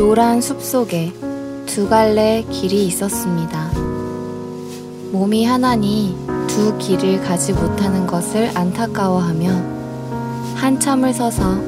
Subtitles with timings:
[0.00, 1.12] 노란 숲 속에
[1.66, 3.70] 두 갈래 길이 있었습니다.
[5.12, 6.16] 몸이 하나니
[6.48, 9.50] 두 길을 가지 못하는 것을 안타까워하며
[10.54, 11.60] 한참을 서서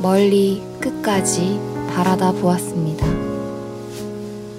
[0.00, 1.60] 멀리 끝까지
[1.94, 3.06] 바라다 보았습니다.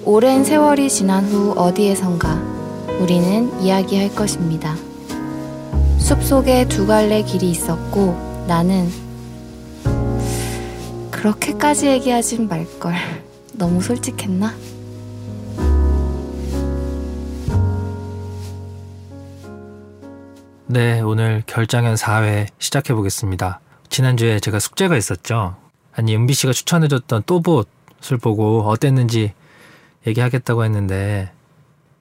[0.04, 2.40] 오랜 세월이 지난 후 어디에선가
[3.00, 4.76] 우리는 이야기할 것입니다.
[5.98, 8.88] 숲 속에 두 갈래 길이 있었고 나는
[11.16, 12.94] 그렇게까지 얘기하진 말걸.
[13.54, 14.54] 너무 솔직했나?
[20.66, 23.60] 네, 오늘 결장현 4회 시작해 보겠습니다.
[23.88, 25.56] 지난주에 제가 숙제가 있었죠.
[25.94, 29.32] 아니, 은비 씨가 추천해줬던 또봇을 보고 어땠는지
[30.06, 31.32] 얘기하겠다고 했는데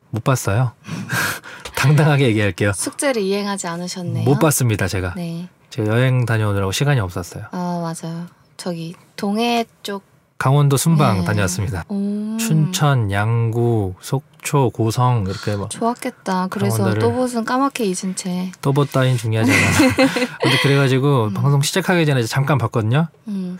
[0.09, 0.73] 못 봤어요.
[1.77, 2.73] 당당하게 얘기할게요.
[2.73, 4.25] 숙제를 이행하지 않으셨네요.
[4.25, 5.13] 못 봤습니다, 제가.
[5.15, 5.47] 네.
[5.69, 7.45] 제가 여행 다녀오느라고 시간이 없었어요.
[7.51, 8.25] 아, 맞아요.
[8.57, 10.03] 저기 동해 쪽
[10.37, 11.23] 강원도 순방 네.
[11.25, 11.85] 다녀왔습니다.
[11.91, 16.47] 음, 춘천, 양구, 속초, 고성 이렇게 뭐 좋았겠다.
[16.49, 18.51] 그래서 강원도를- 또봇은 까맣게 잊은 채.
[18.61, 19.95] 또봇 따윈 중요하지 않아.
[20.43, 21.33] 근데 그래가지고 음.
[21.33, 23.07] 방송 시작하기 전에 잠깐 봤거든요.
[23.29, 23.57] 음.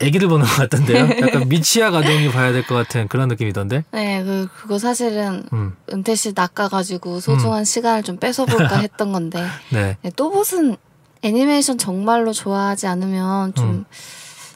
[0.00, 1.08] 애기를 보는 것 같던데요.
[1.20, 3.84] 약간 미치아 가동이 봐야 될 것 같은 그런 느낌이던데.
[3.92, 9.98] 네, 그 그거 사실은 음, 은퇴 씨 낚아가지고 소중한 시간을 좀 뺏어볼까 했던 건데 네.
[10.00, 10.76] 네, 또봇은
[11.22, 13.84] 애니메이션 정말로 좋아하지 않으면 좀 음.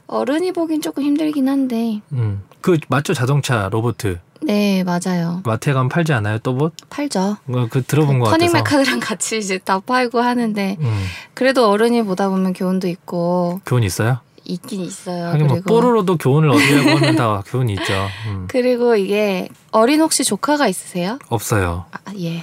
[0.08, 2.00] 어른이 보긴 조금 힘들긴 한데.
[2.12, 3.14] 음, 그 맞죠?
[3.14, 3.96] 자동차 로봇.
[4.42, 5.42] 네 맞아요.
[5.44, 6.72] 마트에 가면 팔지 않아요 또봇?
[6.90, 7.36] 팔죠.
[7.46, 8.54] 그, 그 들어본 것 터닝 같아서.
[8.58, 13.60] 메카드랑 같이 이제 다 팔고 하는데 음, 그래도 어른이 보다 보면 교훈도 있고.
[13.66, 14.20] 교훈 있어요?
[14.48, 18.08] 있긴 있어요 하긴 뭐 그리고 뽀로로도 교훈을 얻으려고 하면 다 교훈이 있죠.
[18.26, 21.18] 음, 그리고 이게 어린 혹시 조카가 있으세요?
[21.28, 21.84] 없어요.
[21.92, 22.42] 아, 예.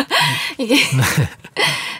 [0.58, 0.76] 이게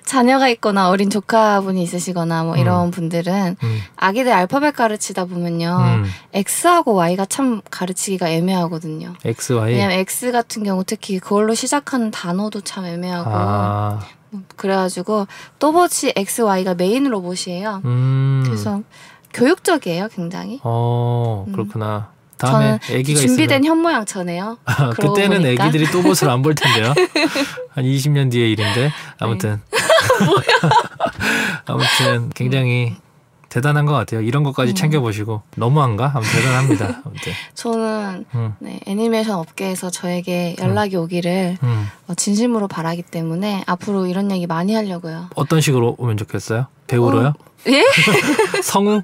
[0.05, 5.79] 자녀가 있거나 어린 조카분이 있으시거나 뭐 이런 분들은 음, 아기들 알파벳 가르치다 보면요.
[5.81, 9.15] 음, X하고 Y가 참 가르치기가 애매하거든요.
[9.25, 9.73] X, Y.
[9.73, 14.01] 왜냐면 X 같은 경우 특히 그걸로 시작하는 단어도 참 애매하고 아,
[14.57, 15.27] 그래가지고
[15.59, 17.83] 또봇이 X, Y가 메인 로봇이에요.
[17.85, 18.43] 음.
[18.47, 18.83] 그래서
[19.35, 20.61] 교육적이에요, 굉장히.
[20.63, 21.53] 어, 음.
[21.53, 22.09] 그렇구나.
[22.39, 24.59] 다음에 저는 아기가 준비된 있으면 현모양처네요.
[24.65, 25.65] 아, 그때는 보니까.
[25.67, 26.93] 애기들이 또봇을 안 볼 텐데요.
[27.71, 28.91] 한 20년 뒤의 일인데
[29.21, 29.61] 아무튼
[31.67, 32.97] 아무튼 굉장히
[33.55, 34.21] 대단한 것 같아요.
[34.21, 34.75] 이런 것까지 음.
[34.75, 36.13] 챙겨보시고 너무한가?
[36.21, 37.03] 대단합니다.
[37.07, 41.87] 아무튼 저는 음, 네, 애니메이션 업계에서 저에게 연락이 오기를 음.
[42.09, 45.29] 어, 진심으로 바라기 때문에 앞으로 이런 얘기 많이 하려고요.
[45.37, 46.67] 어떤 식으로 오면 좋겠어요?
[46.89, 47.35] 배우로요?
[47.69, 47.85] 예?
[48.65, 49.03] 성우?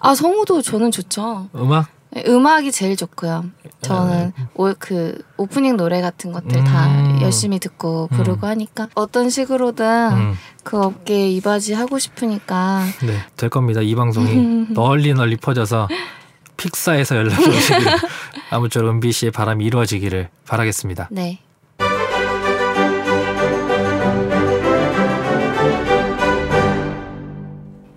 [0.00, 1.48] 아 성우도 저는 좋죠.
[1.54, 1.86] 음악?
[2.14, 3.46] 네, 음악이 제일 좋고요.
[3.80, 7.20] 저는 오, 그 오프닝 노래 같은 것들 다 음.
[7.22, 13.80] 열심히 듣고 부르고 하니까 어떤 식으로든 음, 그 업계에 이바지 하고 싶으니까 네, 될 겁니다.
[13.80, 15.88] 이 방송이 널리 널리 퍼져서
[16.58, 17.92] 픽사에서 연락이 오시기를
[18.50, 21.08] 아무쪼록 은비 씨의 바람이 이루어지기를 바라겠습니다.
[21.10, 21.40] 네.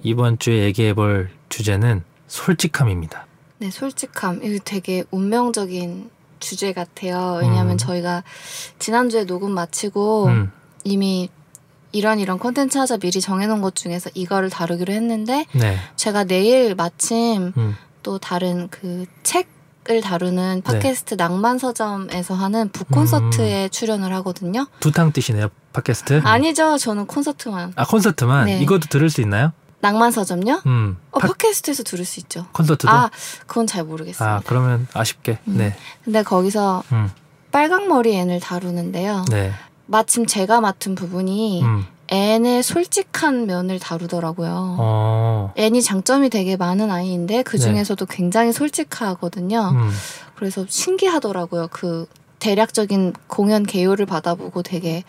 [0.03, 3.24] 이번 주에 얘기해볼 주제는 솔직함입니다.
[3.57, 4.41] 네, 솔직함.
[4.43, 7.39] 이거 되게 운명적인 주제 같아요.
[7.41, 7.77] 왜냐하면 음.
[7.77, 8.23] 저희가
[8.79, 10.51] 지난주에 녹음 마치고 음,
[10.83, 11.29] 이미
[11.91, 17.53] 이런 이런 콘텐츠 하자 미리 정해놓은 것 중에서 이거를 다루기로 했는데 네, 제가 내일 마침
[17.55, 20.61] 음, 또 다른 그 책을 다루는 네.
[20.61, 22.69] 팟캐스트 낭만 서점에서 하는 음.
[22.69, 24.67] 북콘서트에 출연을 하거든요.
[24.81, 26.21] 두탕 뜻이네요 팟캐스트.
[26.25, 27.73] 아니죠, 저는 콘서트만.
[27.77, 28.59] 아 콘서트만 네.
[28.59, 29.53] 이것도 들을 수 있나요?
[29.81, 30.61] 낭만 서점요?
[30.65, 32.47] 음, 어, 팟- 팟캐스트에서 들을 수 있죠.
[32.53, 32.91] 콘서트도.
[32.91, 33.09] 아,
[33.45, 34.29] 그건 잘 모르겠어요.
[34.29, 35.39] 아 그러면 아쉽게.
[35.47, 35.57] 음.
[35.57, 37.11] 네, 근데 거기서 음,
[37.51, 39.25] 빨강머리 앤을 다루는데요.
[39.29, 39.51] 네,
[39.85, 44.75] 마침 제가 맡은 부분이 음, 앤의 솔직한 면을 다루더라고요.
[44.79, 47.63] 어, 앤이 장점이 되게 많은 아이인데 그 네.
[47.63, 49.69] 중에서도 굉장히 솔직하거든요.
[49.73, 49.91] 음,
[50.35, 51.67] 그래서 신기하더라고요.
[51.71, 52.07] 그
[52.39, 55.03] 대략적인 공연 개요를 받아보고 되게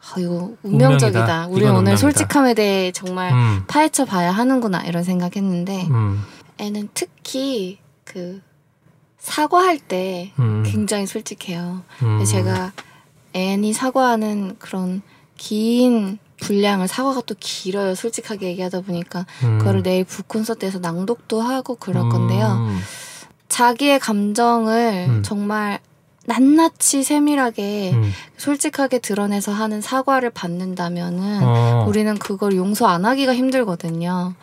[0.00, 1.20] 아, 이거 운명적이다.
[1.20, 1.46] 운명이다.
[1.48, 1.96] 우리 오늘 운명이다.
[1.96, 6.22] 솔직함에 대해 정말 음, 파헤쳐 봐야 하는구나 이런 생각했는데 음,
[6.58, 8.40] 앤은 특히 그
[9.18, 11.82] 사과할 때 음, 굉장히 솔직해요.
[12.02, 12.72] 음, 제가
[13.34, 15.02] 앤이 사과하는 그런
[15.36, 17.94] 긴 분량을 사과가 또 길어요.
[17.94, 22.46] 솔직하게 얘기하다 보니까 음, 그거를 내일 북 콘서트에서 낭독도 하고 그럴 건데요.
[22.46, 22.78] 음,
[23.48, 25.22] 자기의 감정을 음.
[25.24, 25.80] 정말
[26.28, 34.34] 낱낱이 세밀하게 음, 솔직하게 드러내서 하는 사과를 받는다면은 어, 우리는 그걸 용서 안 하기가 힘들거든요.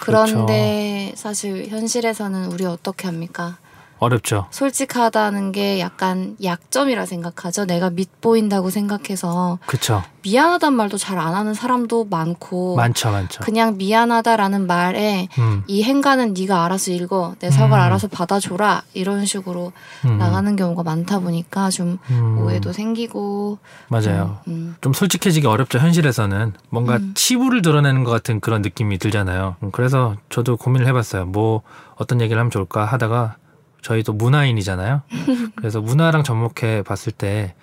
[0.00, 0.32] 그렇죠.
[0.32, 3.56] 그런데 사실 현실에서는 우리 어떻게 합니까?
[4.00, 4.46] 어렵죠.
[4.50, 7.66] 솔직하다는 게 약간 약점이라 생각하죠.
[7.66, 10.02] 내가 밉보인다고 생각해서 그쵸.
[10.22, 13.42] 미안하단 말도 잘 안 하는 사람도 많고 많죠, 많죠.
[13.44, 17.86] 그냥 미안하다라는 말에 음, 이 행간은 네가 알아서 읽어 내 사과를 음.
[17.86, 19.72] 알아서 받아줘라 이런 식으로
[20.06, 23.58] 음, 나가는 경우가 많다 보니까 좀 음, 오해도 생기고
[23.88, 24.38] 맞아요.
[24.44, 27.12] 좀, 음, 좀 솔직해지기 어렵죠 현실에서는 뭔가 음.
[27.14, 29.56] 치부를 드러내는 것 같은 그런 느낌이 들잖아요.
[29.62, 31.26] 음, 그래서 저도 고민을 해봤어요.
[31.26, 31.60] 뭐
[31.96, 33.36] 어떤 얘기를 하면 좋을까 하다가
[33.82, 35.02] 저희도 문화인이잖아요.
[35.56, 37.54] 그래서 문화랑 접목해 봤을 때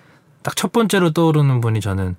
[0.42, 2.16] 딱 첫 번째로 떠오르는 분이 저는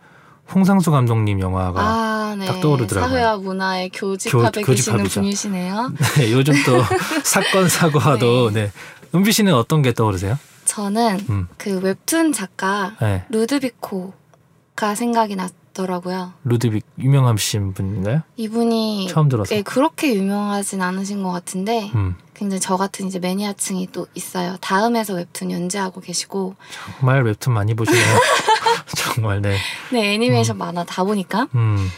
[0.53, 2.45] 홍상수 감독님 영화가 아, 네.
[2.45, 3.09] 딱 떠오르더라고요.
[3.09, 5.21] 사회와 문화의 교집합에 교- 계시는 교집합이죠.
[5.21, 5.93] 분이시네요.
[6.17, 6.81] 네, 요즘 또
[7.23, 8.71] 사건 사고와도 네.
[9.15, 10.37] 은비 씨는 어떤 게 떠오르세요?
[10.65, 13.23] 저는 음, 그 웹툰 작가 네.
[13.29, 16.33] 루드비코가 생각이 났더라고요.
[16.43, 18.21] 루드빅 유명한 신 분인가요?
[18.37, 19.55] 이분이 처음 들어서.
[19.55, 24.55] 예, 그렇게 유명하진 않으신 것 같은데 음, 굉장히 저 같은 이제 매니아층이 또 있어요.
[24.61, 26.55] 다음에서 웹툰 연재하고 계시고
[26.97, 28.01] 정말 웹툰 많이 보시네요.
[28.95, 29.57] 정말 네.
[29.91, 31.89] 네 애니메이션 만화 다 보니까 음,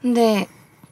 [0.00, 0.46] 근데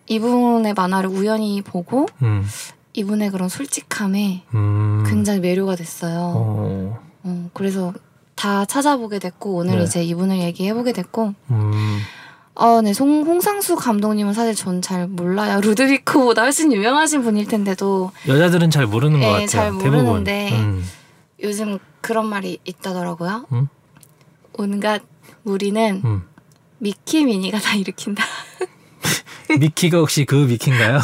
[0.08, 2.46] 이분의 만화를 우연히 보고 음,
[2.92, 5.04] 이분의 그런 솔직함에 음.
[5.08, 6.18] 굉장히 매료가 됐어요.
[6.36, 7.94] 어, 어, 그래서
[8.34, 9.84] 다 찾아보게 됐고 오늘 네.
[9.84, 11.34] 이제 이분을 얘기해보게 됐고
[12.58, 15.60] 음, 어, 네, 송, 홍상수 감독님은 사실 전 잘 몰라요.
[15.62, 19.46] 루드비코보다 훨씬 유명하신 분일 텐데도 여자들은 잘 모르는 것 예, 같아요.
[19.46, 19.72] 잘.
[19.72, 20.50] 모르는데.
[20.52, 20.84] 음,
[21.42, 23.46] 요즘 그런 말이 있다더라고요.
[23.52, 23.68] 음?
[24.54, 25.02] 온갖
[25.42, 26.22] 무리는 음.
[26.78, 28.24] 미키 미니가 다 일으킨다.
[29.58, 30.98] 미키가 혹시 그 미키인가요?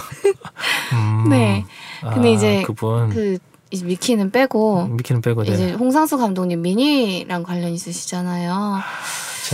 [0.92, 1.64] 음, 네.
[2.00, 3.38] 근데 아, 이제 그분 그
[3.70, 5.52] 이제 미키는 빼고 미키는 빼고 네.
[5.52, 8.80] 이제 홍상수 감독님 미니랑 관련 있으시잖아요.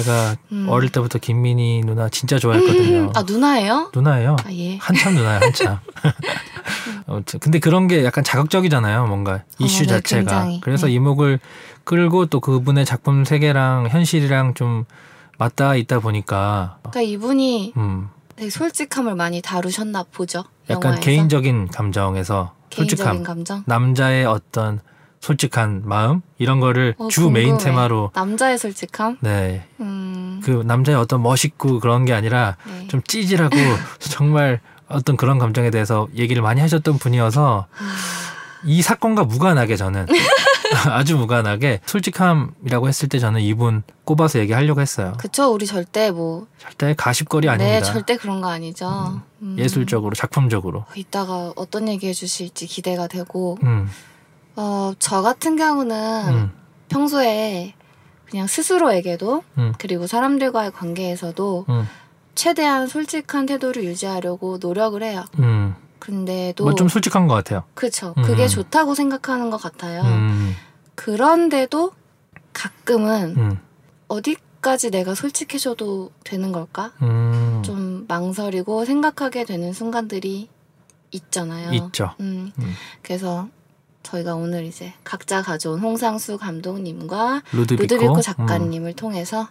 [0.02, 0.67] 제가 음.
[0.69, 3.12] 어릴 때부터 김민희 누나 진짜 좋아했거든요.
[3.14, 3.91] 아 누나예요?
[3.94, 4.37] 누나예요.
[4.44, 4.76] 아 예.
[4.79, 5.79] 한참 누나요, 한참.
[7.06, 10.20] 아무튼 근데 그런 게 약간 자극적이잖아요, 뭔가 이슈 네, 자체가.
[10.20, 10.61] 굉장히.
[10.61, 10.94] 그래서 네.
[10.94, 11.41] 이목을
[11.85, 14.85] 끌고 또 그분의 작품 세계랑 현실이랑 좀
[15.38, 20.44] 맞닿아 있다 보니까 그러니까 이분이 음, 되게 솔직함을 많이 다루셨나 보죠.
[20.69, 21.00] 약간 영화에서.
[21.00, 23.62] 개인적인 감정에서 개인적인 감정.
[23.67, 24.81] 남자의 어떤
[25.20, 27.64] 솔직한 마음 이런 거를 어, 주 메인 궁금해.
[27.70, 29.19] 테마로 남자의 솔직함.
[29.20, 29.67] 네.
[29.81, 30.40] 음.
[30.43, 32.88] 그 남자의 어떤 멋있고 그런 게 아니라 네.
[32.88, 33.55] 좀 찌질하고
[34.00, 37.82] 정말 어떤 그런 감정에 대해서 얘기를 많이 하셨던 분이어서 아,
[38.64, 40.06] 이 사건과 무관하게 저는
[40.88, 45.12] 아주 무관하게 솔직함이라고 했을 때 저는 이분 꼽아서 얘기하려고 했어요.
[45.19, 45.52] 그쵸.
[45.52, 47.84] 우리 절대 뭐 절대 가십거리 네, 아닙니다.
[47.93, 49.20] 절대 그런 거 아니죠.
[49.43, 49.56] 음.
[49.58, 50.84] 예술적으로 작품적으로.
[50.94, 53.88] 이따가 어떤 얘기 해주실지 기대가 되고, 음,
[54.56, 56.52] 어, 저 같은 경우는 음,
[56.88, 57.75] 평소에
[58.26, 59.73] 그냥 스스로에게도 음.
[59.79, 61.88] 그리고 사람들과의 관계에서도 음,
[62.35, 65.25] 최대한 솔직한 태도를 유지하려고 노력을 해요.
[65.38, 65.75] 음.
[65.99, 67.64] 근데도 뭐 좀 솔직한 것 같아요.
[68.17, 68.23] 음.
[68.23, 70.02] 그게 좋다고 생각하는 것 같아요.
[70.02, 70.55] 음,
[70.94, 71.93] 그런데도
[72.53, 73.58] 가끔은 음,
[74.08, 76.93] 어디까지 내가 솔직해져도 되는 걸까?
[77.03, 77.62] 음.
[77.64, 80.49] 좀 망설이고 생각하게 되는 순간들이
[81.11, 81.73] 있잖아요.
[81.73, 82.14] 있죠.
[82.20, 82.75] 음, 음.
[83.03, 83.49] 그래서
[84.10, 88.20] 저희가 오늘 이제 각자 가져온 홍상수 감독님과 루드비코, 루드비코 음.
[88.20, 89.48] 작가님을 통해서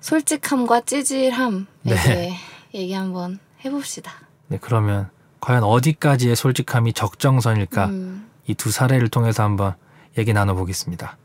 [0.00, 1.94] 솔직함과 찌질함에 네.
[1.94, 2.36] 대해
[2.74, 4.12] 얘기 한번 해봅시다.
[4.46, 5.10] 네, 그러면
[5.40, 7.86] 과연 어디까지의 솔직함이 적정선일까?
[7.86, 9.74] 음, 이두 사례를 통해서 한번
[10.16, 11.18] 얘기 나눠보겠습니다.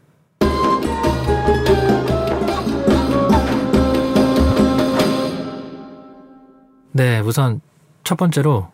[6.91, 7.61] 네, 우선
[8.03, 8.69] 첫 번째로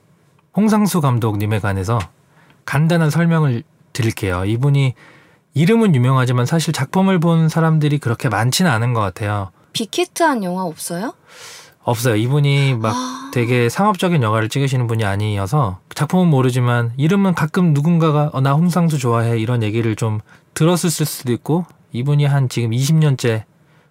[0.55, 1.99] 홍상수 감독님에 관해서
[2.65, 3.63] 간단한 설명을
[3.99, 4.45] 드릴게요.
[4.45, 4.93] 이분이
[5.53, 9.51] 이름은 유명하지만 사실 작품을 본 사람들이 그렇게 많지는 않은 것 같아요.
[9.73, 11.13] 빅히트한 영화 없어요?
[11.83, 12.15] 없어요.
[12.15, 18.39] 이분이 막 아, 되게 상업적인 영화를 찍으시는 분이 아니어서 작품은 모르지만 이름은 가끔 누군가가 어,
[18.41, 20.21] 나 홍상수 좋아해 이런 얘기를 좀
[20.53, 23.43] 들었을 수도 있고 이분이 한 지금 20년째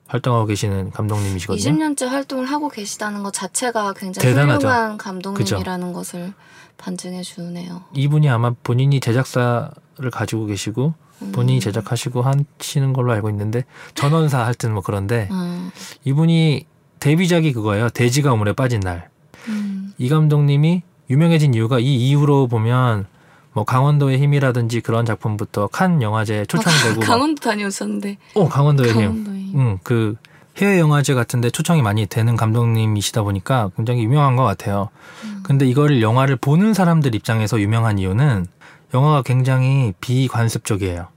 [0.06, 1.70] 활동하고 계시는 감독님이시거든요.
[1.70, 4.68] 20년째 활동을 하고 계시다는 것 자체가 굉장히 대단하죠.
[4.68, 6.32] 훌륭한 감독님이라는 것을
[6.78, 7.82] 반증해 주네요.
[7.92, 9.70] 이분이 아마 본인이 제작사
[10.00, 11.32] 를 가지고 계시고 음.
[11.32, 13.64] 본인이 제작하시고 하시는 걸로 알고 있는데
[13.94, 15.70] 전원사 하여튼 뭐 그런데 음,
[16.04, 16.66] 이분이
[17.00, 17.88] 데뷔작이 그거예요.
[17.90, 19.08] 돼지가 우물에 빠진 날.
[19.48, 23.06] 음, 이 감독님이 유명해진 이유가 이 이후로 보면
[23.54, 29.00] 뭐 강원도의 힘이라든지 그런 작품부터 칸 영화제에 초청되고 막- 강원도 다녀오셨는데 어 강원도의 힘.
[29.00, 30.14] 강원도에 응, 그
[30.58, 34.90] 해외 영화제 같은데 초청이 많이 되는 감독님이시다 보니까 굉장히 유명한 것 같아요.
[35.24, 35.40] 음.
[35.42, 38.46] 근데 이거를 영화를 보는 사람들 입장에서 유명한 이유는
[38.94, 41.08] 영화가 굉장히 비관습적이에요.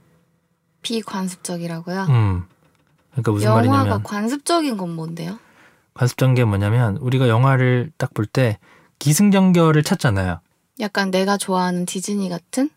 [0.82, 2.02] 비관습적이라고요?
[2.08, 2.44] 음.
[3.12, 5.38] 그러니까 무슨 영화가 말이냐면 관습적인 건 뭔데요?
[5.94, 8.58] 관습적인 게 뭐냐면 우리가 영화를 딱 볼 때
[8.98, 10.40] 기승전결을 찾잖아요.
[10.80, 12.70] 약간 내가 좋아하는 디즈니 같은?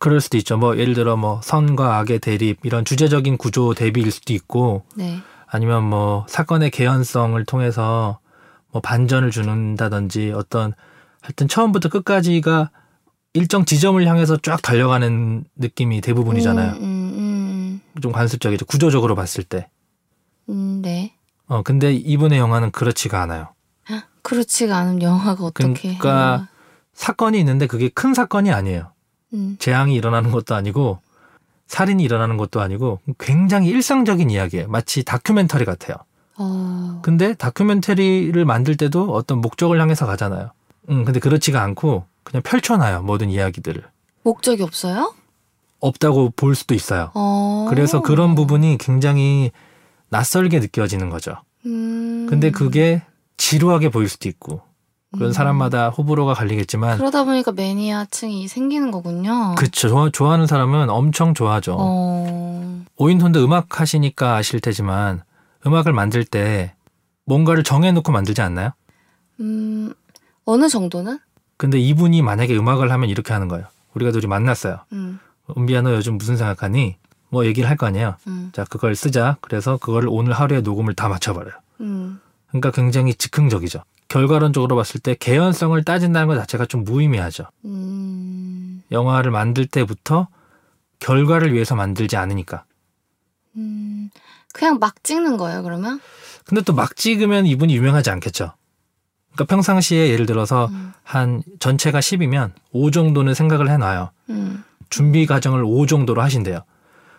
[0.00, 0.56] 그럴 수도 있죠.
[0.56, 5.18] 뭐 예를 들어 뭐 선과 악의 대립 이런 주제적인 구조 대비일 수도 있고 네.
[5.46, 8.18] 아니면 뭐 사건의 개연성을 통해서
[8.72, 10.72] 뭐 반전을 주는다든지 어떤
[11.20, 12.70] 하여튼 처음부터 끝까지가
[13.34, 16.74] 일정 지점을 향해서 쫙 달려가는 느낌이 대부분이잖아요.
[16.74, 18.64] 음, 음, 좀 관습적이죠.
[18.64, 19.68] 구조적으로 봤을 때.
[20.48, 21.14] 음, 음, 네.
[21.46, 23.48] 어 근데 이분의 영화는 그렇지가 않아요.
[24.22, 25.98] 그렇지가 않은 영화가 어떻게?
[25.98, 26.48] 그러니까
[26.94, 28.92] 사건이 있는데 그게 큰 사건이 아니에요.
[29.34, 31.00] 음, 재앙이 일어나는 것도 아니고
[31.66, 34.68] 살인이 일어나는 것도 아니고 굉장히 일상적인 이야기예요.
[34.68, 35.96] 마치 다큐멘터리 같아요.
[36.38, 40.52] 어, 근데 다큐멘터리를 만들 때도 어떤 목적을 향해서 가잖아요.
[40.88, 43.02] 음, 근데 그렇지가 않고 그냥 펼쳐놔요.
[43.02, 43.84] 모든 이야기들을.
[44.22, 45.14] 목적이 없어요?
[45.80, 47.10] 없다고 볼 수도 있어요.
[47.14, 47.66] 어.
[47.68, 49.52] 그래서 그런 부분이 굉장히
[50.08, 51.36] 낯설게 느껴지는 거죠.
[51.66, 53.02] 음, 근데 그게
[53.36, 54.62] 지루하게 보일 수도 있고
[55.12, 55.32] 그런 음.
[55.32, 59.54] 사람마다 호불호가 갈리겠지만 그러다 보니까 매니아층이 생기는 거군요.
[59.56, 61.76] 그쵸 좋아, 좋아하는 사람은 엄청 좋아하죠.
[61.78, 65.22] 어, 오인톤도 음악 하시니까 아실 테지만
[65.66, 66.74] 음악을 만들 때
[67.26, 68.70] 뭔가를 정해놓고 만들지 않나요?
[69.40, 69.92] 음,
[70.44, 71.18] 어느 정도는?
[71.56, 73.66] 근데 이분이 만약에 음악을 하면 이렇게 하는 거예요.
[73.94, 74.80] 우리가 둘이 만났어요.
[74.92, 75.20] 음,
[75.56, 76.96] 은비야 너 요즘 무슨 생각하니?
[77.30, 78.16] 뭐 얘기를 할 거 아니에요.
[78.26, 79.36] 음, 자 그걸 쓰자.
[79.40, 81.54] 그래서 그걸 오늘 하루에 녹음을 다 맞춰버려요.
[81.80, 83.82] 음, 그러니까 굉장히 즉흥적이죠.
[84.08, 87.44] 결과론적으로 봤을 때 개연성을 따진다는 것 자체가 좀 무의미하죠.
[87.64, 90.28] 음, 영화를 만들 때부터
[91.00, 92.64] 결과를 위해서 만들지 않으니까.
[93.56, 94.10] 음,
[94.52, 95.62] 그냥 막 찍는 거예요.
[95.62, 96.00] 그러면?
[96.44, 98.52] 근데 또 막 찍으면 이분이 유명하지 않겠죠.
[99.34, 104.10] 그러니까 평상시에 예를 들어서 음, 한 전체가 10이면 5 정도는 생각을 해놔요.
[104.30, 106.60] 음, 준비 과정을 5 정도로 하신대요.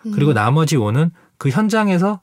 [0.06, 0.12] 음.
[0.12, 2.20] 그리고 나머지 5는 그 현장에서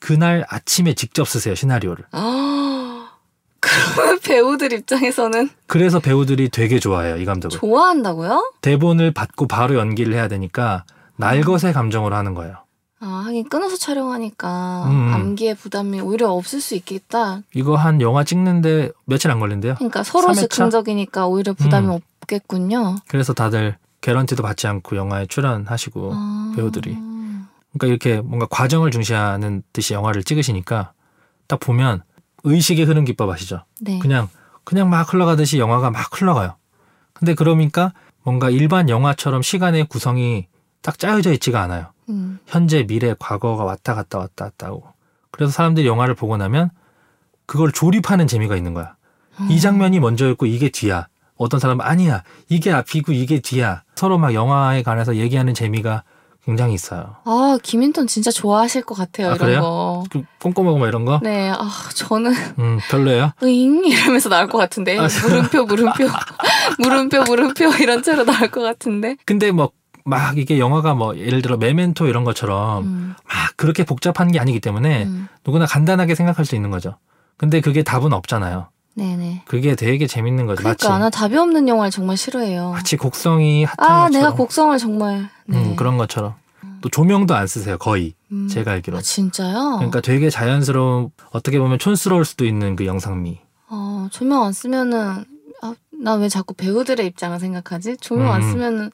[0.00, 2.04] 그날 아침에 직접 쓰세요 시나리오를.
[2.12, 3.10] 아,
[3.60, 7.58] 그러면 배우들 입장에서는 그래서 배우들이 되게 좋아해요 이 감독을.
[7.58, 8.52] 좋아한다고요?
[8.62, 10.84] 대본을 받고 바로 연기를 해야 되니까
[11.16, 12.63] 날것의 감정으로 하는 거예요.
[13.04, 15.12] 아, 하긴 끊어서 촬영하니까 음.
[15.12, 17.42] 암기의 부담이 오히려 없을 수 있겠다.
[17.54, 19.74] 이거 한 영화 찍는데 며칠 안 걸린대요.
[19.74, 20.50] 그러니까 서로 3회차?
[20.50, 22.00] 즉흥적이니까 오히려 부담이 음.
[22.22, 22.96] 없겠군요.
[23.06, 26.52] 그래서 다들 개런티도 받지 않고 영화에 출연하시고 아.
[26.56, 26.96] 배우들이.
[27.72, 30.92] 그러니까 이렇게 뭔가 과정을 중시하는 듯이 영화를 찍으시니까
[31.46, 32.02] 딱 보면
[32.44, 33.64] 의식의 흐름 기법 아시죠?
[33.80, 33.98] 네.
[33.98, 34.28] 그냥
[34.64, 36.56] 그냥 막 흘러가듯이 영화가 막 흘러가요.
[37.12, 37.92] 근데 그러니까
[38.22, 40.46] 뭔가 일반 영화처럼 시간의 구성이
[40.82, 41.93] 딱 짜여져 있지가 않아요.
[42.08, 42.38] 음.
[42.46, 44.84] 현재, 미래, 과거가 왔다 갔다 왔다 갔다 하고.
[45.30, 46.70] 그래서 사람들이 영화를 보고 나면
[47.46, 48.94] 그걸 조립하는 재미가 있는 거야.
[49.50, 51.08] 이 장면이 먼저였고 이게 뒤야.
[51.36, 52.22] 어떤 사람은 아니야.
[52.48, 53.82] 이게 앞이고 이게 뒤야.
[53.96, 56.04] 서로 막 영화에 관해서 얘기하는 재미가
[56.44, 57.16] 굉장히 있어요.
[57.24, 59.28] 아, 김인턴 진짜 좋아하실 것 같아요.
[59.30, 59.60] 아, 이런 그래요?
[59.62, 60.04] 거.
[60.10, 61.18] 그 꼼꼼하고 막 이런 거?
[61.22, 63.32] 네, 아, 저는 음, 별로예요?
[63.42, 66.04] 으잉 이러면서 나올 것 같은데 아, 물음표 물음표
[66.80, 69.16] 물음표 물음표 이런 채로 나올 것 같은데.
[69.24, 69.70] 근데 뭐
[70.04, 74.60] 막 이게 영화가 뭐 예를 들어 메멘토 이런 것처럼 음, 막 그렇게 복잡한 게 아니기
[74.60, 75.28] 때문에 음.
[75.46, 76.96] 누구나 간단하게 생각할 수 있는 거죠.
[77.36, 78.68] 근데 그게 답은 없잖아요.
[78.96, 79.42] 네네.
[79.46, 80.58] 그게 되게 재밌는 거죠.
[80.62, 82.70] 그러니까 마치 나 답이 없는 영화를 정말 싫어해요.
[82.72, 85.30] 마치 곡성이 핫한 아, 것처럼 내가 곡성을 정말.
[85.46, 85.58] 네.
[85.58, 86.34] 음, 그런 것처럼
[86.80, 88.46] 또 조명도 안 쓰세요 거의 음.
[88.46, 88.98] 제가 알기로.
[88.98, 89.76] 아, 진짜요?
[89.78, 93.40] 그러니까 되게 자연스러운 어떻게 보면 촌스러울 수도 있는 그 영상미.
[93.70, 95.24] 어, 조명 안 쓰면은
[95.62, 97.96] 아, 나 왜 자꾸 배우들의 입장을 생각하지?
[97.96, 98.50] 조명 안 음.
[98.52, 98.90] 쓰면은 어,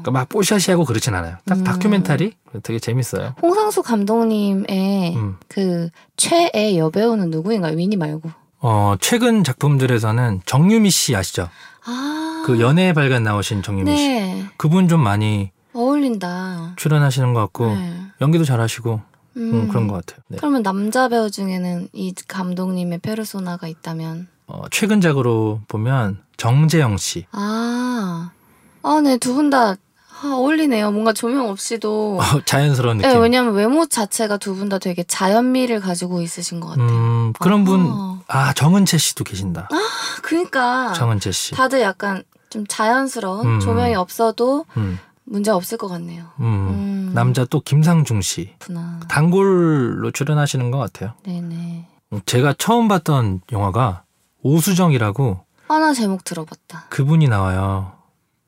[0.00, 1.36] 그러니까 막 뽀샤시하고 그렇진 않아요.
[1.44, 1.64] 딱 음.
[1.64, 3.34] 다큐멘터리 되게 재밌어요.
[3.42, 5.36] 홍상수 감독님의 음.
[5.48, 7.76] 그 최애 여배우는 누구인가요?
[7.76, 8.30] 위니 말고.
[8.62, 11.48] 어 최근 작품들에서는 정유미 씨 아시죠?
[11.84, 14.08] 아, 그 연애의 발간 나오신 정유미 씨.
[14.08, 16.74] 네 그분 좀 많이 어울린다.
[16.76, 18.00] 출연하시는 것 같고 네.
[18.20, 19.00] 연기도 잘하시고
[19.36, 19.52] 음.
[19.54, 20.22] 음, 그런 것 같아요.
[20.28, 20.36] 네.
[20.38, 27.26] 그러면 남자 배우 중에는 이 감독님의 페르소나가 있다면 어, 최근작으로 보면 정재영 씨.
[27.30, 28.30] 아,
[28.82, 29.76] 아, 네, 두 분 다
[30.22, 30.90] 아, 어울리네요.
[30.90, 32.18] 뭔가 조명 없이도.
[32.20, 33.22] 어, 자연스러운 네, 느낌.
[33.22, 36.86] 왜냐면 외모 자체가 두 분 다 되게 자연미를 가지고 있으신 것 같아요.
[36.86, 39.68] 음, 그런 분, 아, 아, 정은채 씨도 계신다.
[40.22, 41.52] 그러니까 정은채 씨.
[41.52, 43.60] 다들 약간 좀 자연스러운 음.
[43.60, 46.24] 조명이 없어도 음, 문제 없을 것 같네요.
[46.40, 46.44] 음.
[46.44, 47.10] 음.
[47.14, 48.52] 남자 또 김상중 씨.
[48.58, 49.00] 구나.
[49.08, 51.14] 단골로 출연하시는 것 같아요.
[51.24, 51.86] 네네.
[52.12, 54.02] 음, 제가 처음 봤던 영화가
[54.42, 56.86] 오수정이라고 하나 제목 들어봤다.
[56.90, 57.92] 그분이 나와요.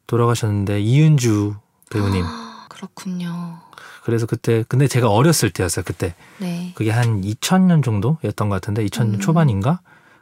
[0.07, 1.55] 돌아가셨는데 이은주
[1.91, 2.25] 배우님.
[2.25, 3.61] 아, 그렇군요.
[4.05, 5.85] 그래서 그때 근데 제가 어렸을 때였어요.
[5.85, 6.73] 그때 네.
[6.75, 9.21] 그게 한 2000년 정도였던 것 같은데 2000년 음.
[9.21, 9.81] 초반인가?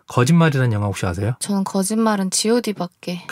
[0.08, 1.34] 거짓말이라는 영화 혹시 아세요?
[1.38, 3.22] 저는 거짓말은 G.O.D밖에.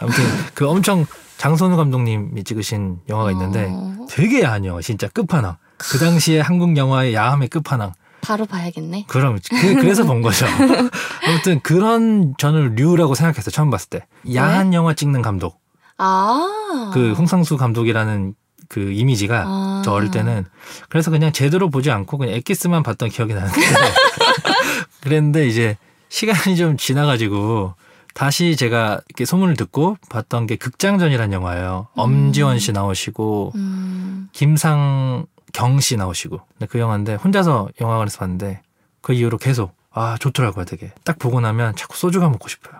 [0.00, 0.24] 아무튼
[0.54, 5.56] 그 엄청 장선우 감독님이 찍으신 영화가 있는데 어, 되게 야한 영화 진짜 끝판왕.
[5.76, 7.92] 그 당시에 한국 영화의 야함의 끝판왕.
[8.22, 9.04] 바로 봐야겠네.
[9.06, 10.46] 그럼 그, 그래서 본 거죠.
[11.28, 13.50] 아무튼 그런 저는 류라고 생각했어요.
[13.50, 14.06] 처음 봤을 때.
[14.34, 15.60] 야한 영화 찍는 감독.
[15.98, 16.90] 아.
[16.92, 18.34] 그 홍상수 감독이라는
[18.68, 19.82] 그 이미지가 아.
[19.84, 20.44] 저 어릴 때는
[20.88, 23.60] 그래서 그냥 제대로 보지 않고 그냥 엑기스만 봤던 기억이 나는데
[25.02, 25.76] 그랬는데 이제
[26.08, 27.74] 시간이 좀 지나가지고
[28.14, 31.88] 다시 제가 이렇게 소문을 듣고 봤던 게 극장전이라는 영화예요.
[31.92, 31.98] 음.
[31.98, 34.28] 엄지원 씨 나오시고 음.
[34.32, 38.62] 김상경 씨 나오시고 근데 그 영화인데 혼자서 영화관에서 봤는데
[39.02, 42.74] 그 이후로 계속 아 좋더라고요 되게 딱 보고 나면 자꾸 소주가 먹고 싶어요.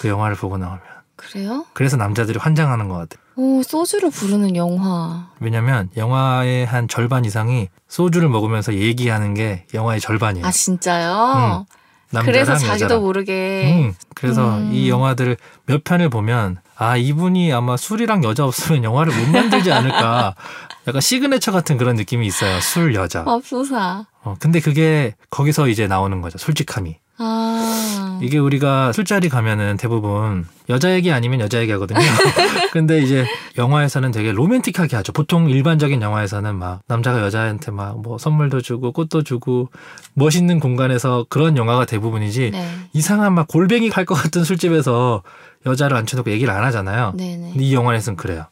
[0.00, 0.80] 그 영화를 보고 나오면
[1.20, 1.66] 그래요?
[1.74, 3.20] 그래서 남자들이 환장하는 것 같아요.
[3.36, 5.28] 오, 소주를 부르는 영화.
[5.38, 10.46] 왜냐면 영화의 한 절반 이상이 소주를 먹으면서 얘기하는 게 영화의 절반이에요.
[10.46, 11.66] 아, 진짜요?
[11.68, 12.20] 음.
[12.24, 13.02] 그래서 자기도 여자랑.
[13.02, 13.72] 모르게.
[13.72, 14.70] 음, 그래서 음.
[14.72, 15.36] 이 영화들을
[15.66, 20.34] 몇 편을 보면 아 이분이 아마 술이랑 여자 없으면 영화를 못 만들지 않을까
[20.88, 24.06] 약간 시그네처 같은 그런 느낌이 있어요 술 여자 맙소사.
[24.24, 27.49] 어, 근데 그게 거기서 이제 나오는 거죠 솔직함이 아.
[28.20, 31.98] 이게 우리가 술자리 가면은 대부분 여자 얘기 아니면 여자 얘기 하거든요.
[32.72, 33.26] 근데 이제
[33.58, 35.12] 영화에서는 되게 로맨틱하게 하죠.
[35.12, 39.68] 보통 일반적인 영화에서는 막 남자가 여자한테 막 뭐 선물도 주고 꽃도 주고
[40.14, 42.68] 멋있는 공간에서 그런 영화가 대부분이지 네.
[42.92, 45.22] 이상한 막 골뱅이 갈것 같은 술집에서
[45.66, 47.12] 여자를 앉혀놓고 얘기를 안 하잖아요.
[47.16, 47.50] 네네.
[47.52, 48.46] 근데 이 영화에서는 그래요.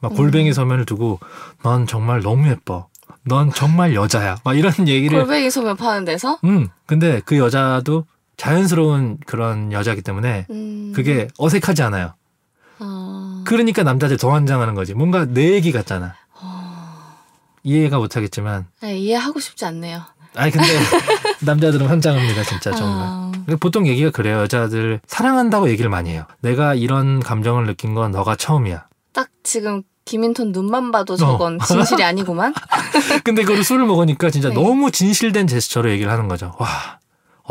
[0.00, 0.16] 막 음.
[0.16, 1.20] 골뱅이 소면을 두고
[1.62, 2.88] 넌 정말 너무 예뻐.
[3.24, 4.36] 넌 정말 여자야.
[4.44, 6.38] 막 이런 얘기를 골뱅이 소면 파는 데서?
[6.44, 8.04] 음, 근데 그 여자도
[8.40, 10.92] 자연스러운 그런 여자기 때문에 음.
[10.96, 12.14] 그게 어색하지 않아요.
[12.78, 13.42] 아.
[13.46, 14.94] 그러니까 남자들 더 환장하는 거지.
[14.94, 16.14] 뭔가 내 얘기 같잖아.
[16.40, 17.16] 어.
[17.62, 20.00] 이해가 못하겠지만, 네, 이해하고 싶지 않네요.
[20.34, 20.66] 아니 근데
[21.44, 23.06] 남자들은 환장합니다, 진짜 정말.
[23.06, 23.30] 아.
[23.34, 24.38] 근데 보통 얘기가 그래요.
[24.38, 26.24] 여자들 사랑한다고 얘기를 많이 해요.
[26.40, 28.86] 내가 이런 감정을 느낀 건 너가 처음이야.
[29.12, 32.54] 딱 지금 김인턴 눈만 봐도 저건 진실이 아니구만.
[33.22, 34.54] 근데 그걸 술을 먹으니까 진짜 네.
[34.54, 36.54] 너무 진실된 제스처로 얘기를 하는 거죠.
[36.58, 37.00] 와,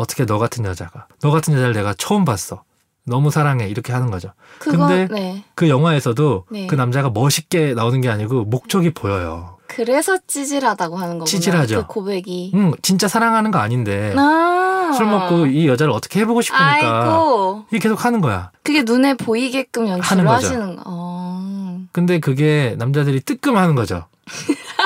[0.00, 2.62] 어떻게 너 같은 여자가, 너 같은 여자를 내가 처음 봤어.
[3.04, 3.68] 너무 사랑해.
[3.68, 4.32] 이렇게 하는 거죠.
[4.58, 5.44] 그거 근데 네.
[5.54, 6.66] 그 영화에서도 네.
[6.66, 9.58] 그 남자가 멋있게 나오는 게 아니고 목적이 보여요.
[9.66, 11.24] 그래서 찌질하다고 하는 거구나.
[11.26, 11.86] 찌질하죠.
[11.86, 12.52] 그 고백이.
[12.54, 14.92] 응, 진짜 사랑하는 거 아닌데 아.
[14.96, 17.64] 술 먹고 이 여자를 어떻게 해보고 싶으니까.
[17.68, 18.50] 이게 계속 하는 거야.
[18.62, 20.26] 그게 눈에 보이게끔 연출을.
[20.26, 20.82] 하시는 거.
[20.86, 21.80] 어.
[21.92, 24.06] 근데 그게 남자들이 뜨끔하는 거죠.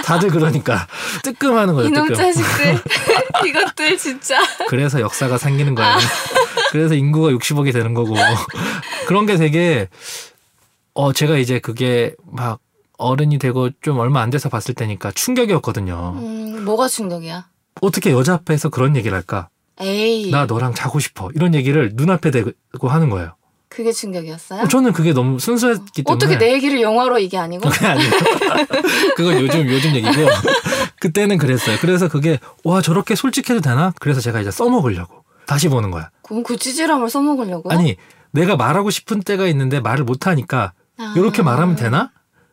[0.05, 0.87] 다들 그러니까
[1.23, 1.89] 뜨끔하는 거죠.
[1.89, 2.15] 이놈 뜨끔.
[2.17, 2.79] 자식들.
[3.49, 4.41] 이것들 진짜.
[4.69, 5.95] 그래서 역사가 생기는 아.
[5.97, 6.09] 거예요.
[6.73, 8.15] 그래서 인구가 60억이 되는 거고
[9.07, 9.89] 그런 게 되게
[10.95, 12.59] 어 제가 이제 그게 막
[12.99, 16.15] 어른이 되고 좀 얼마 안 돼서 봤을 때니까 충격이었거든요.
[16.17, 17.47] 음, 뭐가 충격이야?
[17.81, 19.49] 어떻게 여자 앞에서 그런 얘기를 할까?
[19.81, 20.31] 에이.
[20.31, 21.31] 나 너랑 자고 싶어.
[21.35, 23.35] 이런 얘기를 눈앞에 대고 하는 거예요.
[23.69, 24.63] 그게 충격이었어요?
[24.63, 27.69] 어, 저는 그게 너무 순수했기 때문에 어떻게 내 얘기를 영화로 이게 아니고?
[27.69, 28.11] 그게 아니에요.
[29.17, 30.13] 그건 요즘 요즘 얘기고
[31.05, 31.77] 그때는 그랬어요.
[31.83, 33.93] 그래서 그게 와 저렇게 솔직해도 되나?
[34.01, 36.09] 그래서 제가 이제 써먹으려고 다시 보는 거야.
[36.23, 37.71] 그럼 그 찌질함을 써먹으려고?
[37.71, 37.97] 아니
[38.31, 41.13] 내가 말하고 싶은 때가 있는데 말을 못 하니까 아.
[41.15, 42.11] 이렇게 말하면 되나?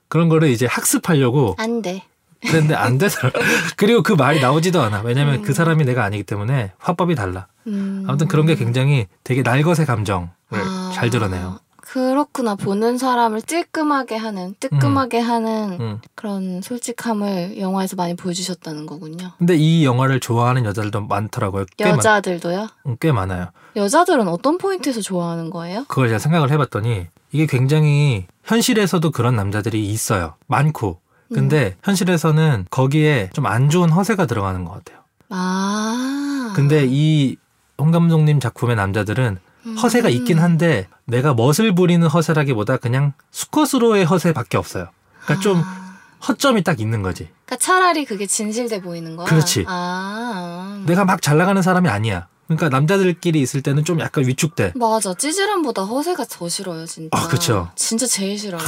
[0.09, 2.03] 그런 거를 이제 학습하려고 안 돼.
[2.41, 3.31] 그랬는데 안 되더라.
[3.77, 5.01] 그리고 그 말이 나오지도 않아.
[5.05, 5.41] 왜냐면 음.
[5.43, 7.47] 그 사람이 내가 아니기 때문에 화법이 달라.
[7.67, 8.03] 음.
[8.05, 10.91] 아무튼 그런 게 굉장히 되게 날것의 감정을 아.
[10.93, 11.59] 잘 드러내요.
[11.91, 12.55] 그렇구나.
[12.55, 16.01] 보는 사람을 찔끔하게 하는, 뜨끔하게 하는 음.
[16.15, 19.31] 그런 솔직함을 영화에서 많이 보여주셨다는 거군요.
[19.37, 21.65] 근데 이 영화를 좋아하는 여자들도 많더라고요.
[21.75, 22.69] 꽤, 많, 여자들도요?
[22.85, 23.47] 음, 꽤 많아요.
[23.75, 25.83] 여자들은 어떤 포인트에서 좋아하는 거예요?
[25.89, 30.35] 그걸 제가 생각을 해봤더니 이게 굉장히 현실에서도 그런 남자들이 있어요.
[30.47, 30.99] 많고.
[31.33, 34.99] 근데 현실에서는 거기에 좀 안 좋은 허세가 들어가는 것 같아요.
[35.29, 36.53] 아.
[36.55, 37.35] 근데 이
[37.81, 39.39] 홍 감독님 작품의 남자들은
[39.81, 40.13] 허세가 음.
[40.13, 44.87] 있긴 한데 내가 멋을 부리는 허세라기보다 그냥 수컷으로의 허세밖에 없어요.
[45.23, 45.97] 그러니까 좀 아.
[46.27, 47.29] 허점이 딱 있는 거지.
[47.45, 49.27] 그러니까 차라리 그게 진실돼 보이는 거야.
[49.27, 49.65] 그렇지.
[49.67, 50.81] 아.
[50.85, 52.27] 내가 막 잘 나가는 사람이 아니야.
[52.47, 54.73] 그러니까 남자들끼리 있을 때는 좀 약간 위축돼.
[54.75, 55.13] 맞아.
[55.13, 57.09] 찌질함보다 허세가 더 싫어요, 진짜.
[57.17, 57.71] 아, 그쵸.
[57.75, 58.61] 진짜 제일 싫어요.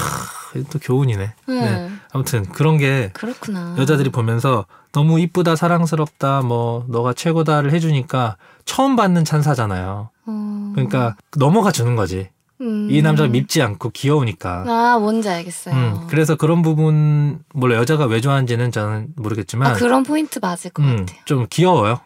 [0.72, 1.34] 또 교훈이네.
[1.48, 1.54] 네.
[1.54, 1.92] 네.
[2.14, 3.76] 아무튼 그런 게 그렇구나.
[3.78, 10.10] 여자들이 보면서 너무 이쁘다, 사랑스럽다, 뭐 너가 최고다를 해주니까 처음 받는 찬사잖아요.
[10.28, 10.72] 음.
[10.74, 12.30] 그러니까 넘어가 주는 거지.
[12.62, 12.88] 음.
[12.90, 14.64] 이 남자가 밉지 않고 귀여우니까.
[14.68, 15.76] 아, 뭔지 알겠어요.
[15.76, 20.84] 음, 그래서 그런 부분 몰라 여자가 왜 좋아하는지는 저는 모르겠지만 아, 그런 포인트 맞을 것
[20.84, 21.20] 음, 같아요.
[21.26, 22.00] 좀 귀여워요.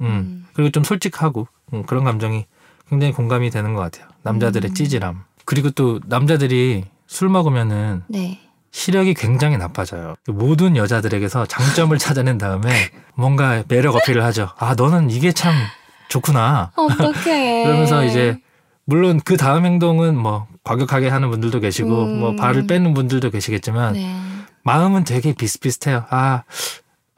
[0.00, 0.46] 음, 음.
[0.54, 2.46] 그리고 좀 솔직하고 음, 그런 감정이
[2.88, 4.06] 굉장히 공감이 되는 것 같아요.
[4.22, 4.74] 남자들의 음.
[4.74, 5.24] 찌질함.
[5.44, 8.40] 그리고 또 남자들이 술 먹으면은 네.
[8.70, 10.16] 시력이 굉장히 나빠져요.
[10.28, 12.70] 모든 여자들에게서 장점을 찾아낸 다음에
[13.14, 14.50] 뭔가 매력 어필을 하죠.
[14.58, 15.54] 아, 너는 이게 참
[16.08, 16.72] 좋구나.
[16.76, 17.64] 어떡해.
[17.64, 18.38] 그러면서 이제
[18.84, 22.20] 물론 그 다음 행동은 뭐 과격하게 하는 분들도 계시고 음.
[22.20, 24.14] 뭐 발을 빼는 분들도 계시겠지만 네.
[24.62, 26.04] 마음은 되게 비슷비슷해요.
[26.10, 26.42] 아,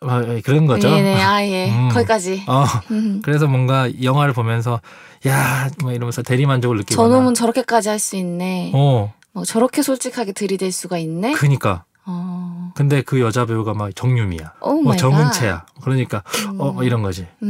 [0.02, 0.88] 어, 그런 거죠.
[0.88, 1.70] 네네, 아, 예.
[1.74, 1.88] 음.
[1.90, 2.44] 거기까지.
[2.46, 3.20] 어, 음.
[3.24, 4.80] 그래서 뭔가 영화를 보면서
[5.26, 8.70] 야, 뭐 이러면서 대리만족을 느끼거나 저놈은 저렇게까지 할 수 있네.
[8.74, 11.32] 어, 뭐 저렇게 솔직하게 들이댈 수가 있네.
[11.32, 11.84] 그니까.
[12.06, 14.54] 어, 근데 그 여자 배우가 막 정유미야.
[14.62, 14.96] 오 뭐.
[14.96, 15.66] 정은채야.
[15.82, 16.60] 그러니까 음.
[16.60, 17.26] 어 이런 거지.
[17.42, 17.46] 음,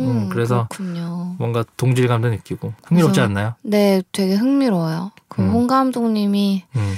[0.00, 1.36] 음, 그래서 그렇군요.
[1.38, 3.54] 뭔가 동질감도 느끼고 흥미롭지 그래서- 않나요?
[3.62, 5.12] 네, 되게 흥미로워요.
[5.28, 5.50] 그 음.
[5.50, 6.94] 홍 감독님이 음.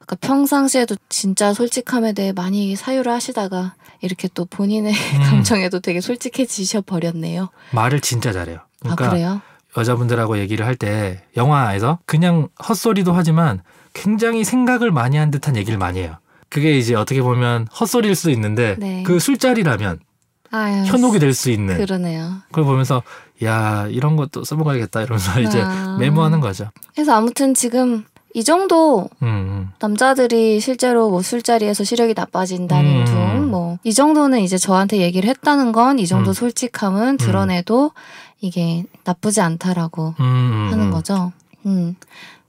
[0.00, 5.22] 아까 평상시에도 진짜 솔직함에 대해 많이 사유를 하시다가 이렇게 또 본인의 음.
[5.22, 7.48] 감정에도 되게 솔직해지셔 버렸네요.
[7.70, 8.58] 말을 진짜 잘해요.
[8.80, 9.40] 그러니까 아 그래요?
[9.76, 16.00] 여자분들하고 얘기를 할 때 영화에서 그냥 헛소리도 하지만 굉장히 생각을 많이 한 듯한 얘기를 많이
[16.00, 16.16] 해요.
[16.48, 19.02] 그게 이제 어떻게 보면 헛소리일 수도 있는데 네.
[19.04, 19.98] 그 술자리라면
[20.50, 22.30] 아유, 현혹이 될 수 있는 그러네요.
[22.48, 23.02] 그걸 보면서
[23.42, 25.96] 야 이런 것도 써먹어야겠다 이러면서 이제 아.
[25.98, 26.70] 메모하는 거죠.
[26.94, 29.70] 그래서 아무튼 지금 이 정도 음, 음.
[29.80, 33.04] 남자들이 실제로 뭐 술자리에서 시력이 나빠진다는 음.
[33.04, 36.34] 둥, 뭐, 이 정도는 이제 저한테 얘기를 했다는 건 이 정도 음.
[36.34, 37.92] 솔직함은 드러내도
[38.44, 40.90] 이게 나쁘지 않다라고 음, 음, 하는 음.
[40.90, 41.32] 거죠.
[41.66, 41.96] 음.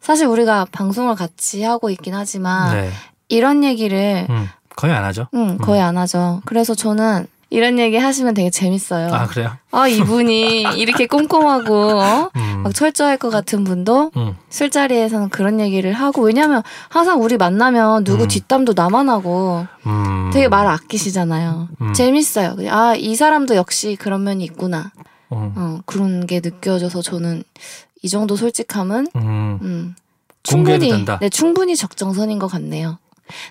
[0.02, 2.92] 사실 우리가 방송을 같이 하고 있긴 하지만 네.
[3.30, 5.28] 이런 얘기를 음, 거의 안 하죠.
[5.34, 6.42] 음, 거의 안 하죠.
[6.46, 9.14] 그래서 저는 이런 얘기 하시면 되게 재밌어요.
[9.14, 9.56] 아 그래요?
[9.72, 12.30] 아, 이분이 이렇게 꼼꼼하고 어?
[12.36, 18.04] 음, 막 철저할 것 같은 분도 음, 술자리에서는 그런 얘기를 하고 왜냐면 항상 우리 만나면
[18.04, 18.28] 누구 음.
[18.28, 20.32] 뒷담도 나만 하고 음.
[20.34, 21.70] 되게 말 아끼시잖아요.
[21.82, 21.94] 음.
[21.94, 22.56] 재밌어요.
[22.70, 24.92] 아, 이 사람도 역시 그런 면이 있구나.
[25.32, 27.44] 음, 어, 그런 게 느껴져서 저는
[28.02, 29.60] 이 정도 솔직함은 음.
[29.62, 29.96] 음,
[30.44, 31.18] 충분히 된다.
[31.20, 33.00] 네, 충분히 적정선인 것 같네요.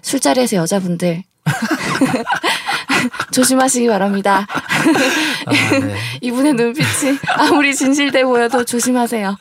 [0.03, 1.25] 술자리에서 여자분들
[3.33, 4.47] 조심하시기 바랍니다.
[4.49, 5.95] 아, 네.
[6.21, 9.37] 이분의 눈빛이 아무리 진실돼 보여도 조심하세요.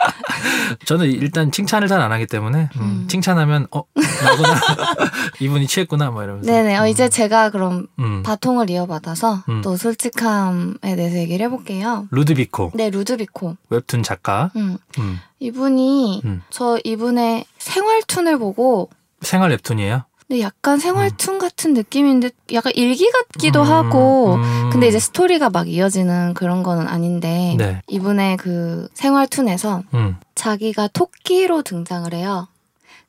[0.85, 3.07] 저는 일단 칭찬을 잘 안 하기 때문에 음, 음.
[3.07, 4.59] 칭찬하면 어 나구나
[5.39, 6.51] 이분이 취했구나 뭐 이러면서.
[6.51, 6.77] 네네.
[6.77, 8.23] 어, 음, 이제 제가 그럼 음.
[8.23, 9.61] 바통을 이어받아서 음.
[9.61, 12.07] 또 솔직함에 대해서 얘기를 해볼게요.
[12.11, 13.55] 루드비코 네, 루드비코.
[13.69, 14.51] 웹툰 작가.
[14.57, 14.77] 음.
[14.99, 15.19] 음.
[15.39, 16.41] 이분이 음.
[16.49, 18.89] 저 이분의 생활툰을 보고
[19.21, 20.03] 생활 웹툰이에요.
[20.33, 24.69] 근데 약간 생활툰 같은 느낌인데 약간 일기 같기도 음, 하고 음.
[24.71, 27.83] 근데 이제 스토리가 막 이어지는 그런 거는 아닌데 네.
[27.87, 30.15] 이분의 그 생활툰에서 음.
[30.33, 32.47] 자기가 토끼로 등장을 해요.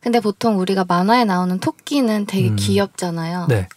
[0.00, 2.56] 근데 보통 우리가 만화에 나오는 토끼는 되게 음.
[2.56, 3.46] 귀엽잖아요.
[3.48, 3.68] 네.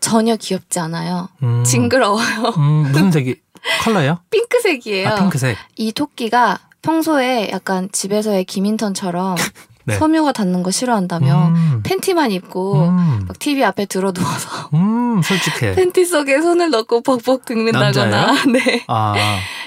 [0.00, 1.28] 전혀 귀엽지 않아요.
[1.42, 1.62] 음.
[1.62, 2.54] 징그러워요.
[2.56, 3.36] 음, 무슨 색이
[3.82, 4.20] 컬러예요?
[4.30, 5.08] 핑크색이에요.
[5.10, 5.58] 아 핑크색.
[5.76, 9.36] 이 토끼가 평소에 약간 집에서의 김인턴처럼
[9.86, 9.96] 네.
[9.96, 11.80] 섬유가 닿는 거 싫어한다며 음.
[11.84, 13.24] 팬티만 입고 음.
[13.28, 15.74] 막 TV 앞에 들어 누워서 음, 솔직해.
[15.74, 19.14] 팬티 속에 손을 넣고 벅벅 긁는다거나 네 아,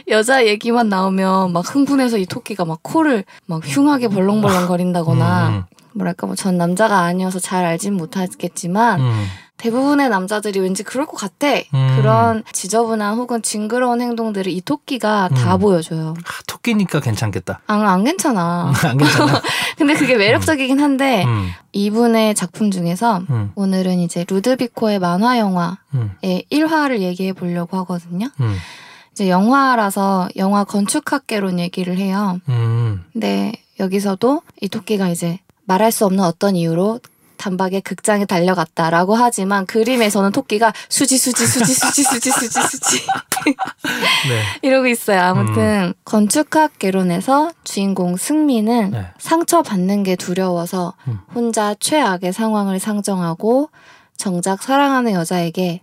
[0.10, 6.28] 여자 얘기만 나오면 막 흥분해서 이 토끼가 막 코를 막 흉하게 벌렁벌렁 거린다거나 음, 뭐랄까
[6.28, 9.26] 뭐 전 남자가 아니어서 잘 알진 못하겠지만 음,
[9.58, 11.96] 대부분의 남자들이 왠지 그럴 것 같아 음.
[11.98, 15.60] 그런 지저분한 혹은 징그러운 행동들을 이 토끼가 다 음.
[15.60, 17.62] 보여줘요 아, 토끼니까 괜찮겠다.
[17.68, 19.42] 안, 안 괜찮아 안 괜찮아.
[19.78, 26.12] 근데 그게 매력적이긴 한데 음, 이분의 작품 중에서 음, 오늘은 이제 루드비코의 만화 영화의 음,
[26.24, 28.28] 1화를 얘기해 보려고 하거든요.
[28.40, 28.58] 음,
[29.12, 32.40] 이제 영화라서 영화 건축학개론 얘기를 해요.
[32.50, 33.04] 음.
[33.14, 37.00] 근데 여기서도 이 토끼가 이제 말할 수 없는 어떤 이유로
[37.38, 43.06] 단박에 극장에 달려갔다라고 하지만 그림에서는 토끼가 수지 수지 수지 수지 수지 수지 수지
[44.28, 44.42] 네.
[44.62, 45.22] 이러고 있어요.
[45.22, 49.06] 아무튼 건축학 개론에서 주인공 승민은 네.
[49.20, 51.20] 상처 받는 게 두려워서 음.
[51.34, 53.70] 혼자 최악의 상황을 상정하고
[54.18, 55.82] 정작 사랑하는 여자에게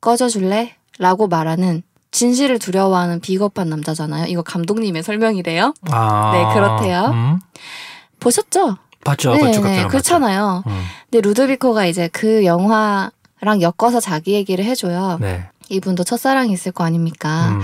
[0.00, 0.76] 꺼져줄래?
[0.98, 4.26] 라고 말하는 진실을 두려워하는 비겁한 남자잖아요.
[4.26, 5.72] 이거 감독님의 설명이래요.
[5.90, 7.06] 아, 네, 그렇대요.
[7.06, 7.40] 음.
[8.20, 8.76] 보셨죠?
[9.04, 9.34] 봤죠.
[9.34, 9.86] 네, 네.
[9.86, 10.62] 그렇잖아요.
[10.66, 13.10] 음, 근데 루드비코가 이제 그 영화랑
[13.60, 15.18] 엮어서 자기 얘기를 해줘요.
[15.20, 15.46] 네.
[15.68, 17.48] 이분도 첫사랑이 있을 거 아닙니까?
[17.48, 17.60] 음,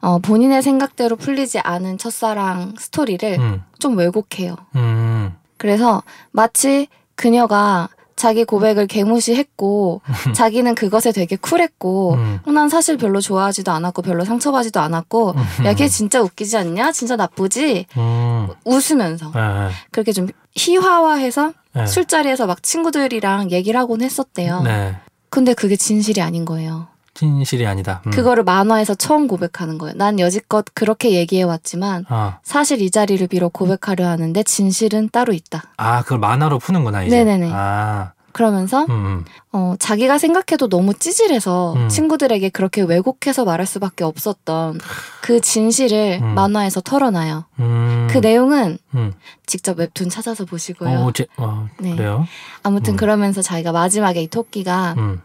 [0.00, 4.56] 어, 본인의 생각대로 풀리지 않은 첫사랑 스토리를 음, 좀 왜곡해요.
[4.76, 10.02] 음, 그래서 마치 그녀가 자기 고백을 개무시했고
[10.34, 12.40] 자기는 그것에 되게 쿨했고 음.
[12.44, 15.64] 어, 난 사실 별로 좋아하지도 않았고 별로 상처받지도 않았고 음.
[15.64, 16.92] 야걔 진짜 웃기지 않냐?
[16.92, 17.86] 진짜 나쁘지?
[17.96, 18.48] 음.
[18.64, 21.86] 웃으면서 네, 그렇게 좀 희화화해서 네.
[21.86, 24.62] 술자리에서 막 친구들이랑 얘기를 하곤 했었대요.
[24.62, 24.96] 네.
[25.30, 26.88] 근데 그게 진실이 아닌 거예요.
[27.14, 28.00] 진실이 아니다.
[28.06, 28.10] 음.
[28.12, 29.94] 그거를 만화에서 처음 고백하는 거예요.
[29.96, 35.64] 난 여지껏 그렇게 얘기해 왔지만 아, 사실 이 자리를 빌어 고백하려 하는데 진실은 따로 있다.
[35.76, 37.16] 아, 그걸 만화로 푸는구나 이제.
[37.16, 37.50] 네네네.
[37.52, 39.24] 아, 그러면서 음, 음.
[39.50, 41.88] 어, 자기가 생각해도 너무 찌질해서 음.
[41.88, 44.78] 친구들에게 그렇게 왜곡해서 말할 수밖에 없었던
[45.22, 46.34] 그 진실을 음.
[46.36, 47.46] 만화에서 털어놔요.
[47.58, 48.06] 음.
[48.08, 49.12] 그 내용은 음.
[49.44, 51.00] 직접 웹툰 찾아서 보시고요.
[51.00, 51.96] 어, 제, 어, 네.
[51.96, 52.28] 그래요?
[52.62, 52.96] 아무튼 음.
[52.96, 55.20] 그러면서 자기가 마지막에 이 토끼가 음,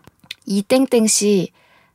[0.47, 1.51] 이 땡땡 씨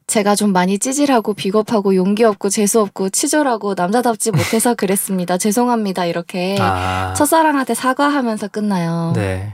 [0.07, 5.37] 제가 좀 많이 찌질하고 비겁하고 용기 없고 재수 없고 치졸하고 남자답지 못해서 그랬습니다.
[5.39, 6.05] 죄송합니다.
[6.05, 7.13] 이렇게 아.
[7.17, 9.13] 첫사랑한테 사과하면서 끝나요.
[9.17, 9.53] 네.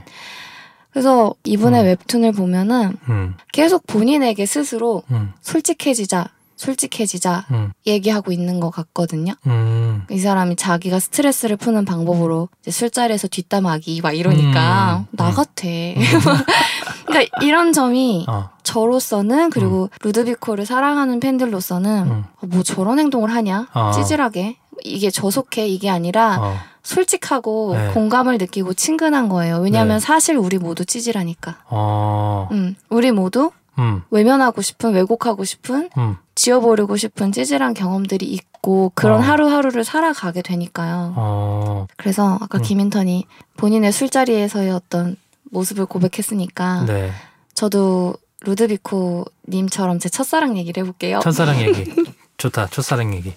[0.95, 1.85] 그래서 이분의 음.
[1.87, 3.33] 웹툰을 보면은 음.
[3.51, 5.33] 계속 본인에게 스스로 음.
[5.41, 7.73] 솔직해지자, 솔직해지자 음.
[7.85, 9.33] 얘기하고 있는 것 같거든요.
[9.45, 10.05] 음.
[10.09, 15.07] 이 사람이 자기가 스트레스를 푸는 방법으로 술자리에서 뒷담하기 막 이러니까 음.
[15.11, 15.35] 나 음.
[15.35, 15.67] 같아.
[17.07, 18.51] 그러니까 이런 점이 어.
[18.63, 22.23] 저로서는 그리고 루드비코를 사랑하는 팬들로서는 음.
[22.41, 23.91] 어, 뭐 저런 행동을 하냐 어.
[23.91, 24.55] 찌질하게
[24.85, 26.57] 이게 저속해 이게 아니라 어.
[26.85, 27.91] 솔직하고 네.
[27.93, 29.57] 공감을 느끼고 친근한 거예요.
[29.57, 29.99] 왜냐하면 네.
[29.99, 31.57] 사실 우리 모두 찌질하니까.
[31.69, 32.47] 어.
[32.51, 34.03] 음, 우리 모두 음.
[34.11, 36.15] 외면하고 싶은 왜곡하고 싶은 음.
[36.35, 39.21] 지워버리고 싶은 찌질한 경험들이 있고 그런 어.
[39.21, 41.13] 하루하루를 살아가게 되니까요.
[41.17, 41.87] 어.
[41.97, 42.61] 그래서 아까 음.
[42.61, 43.25] 김인턴이
[43.57, 45.15] 본인의 술자리에서의 어떤
[45.51, 47.11] 모습을 고백했으니까 네.
[47.53, 51.19] 저도 루드비코 님처럼 제 첫사랑 얘기를 해볼게요.
[51.23, 51.91] 첫사랑 얘기.
[52.37, 52.67] 좋다.
[52.67, 53.33] 첫사랑 얘기.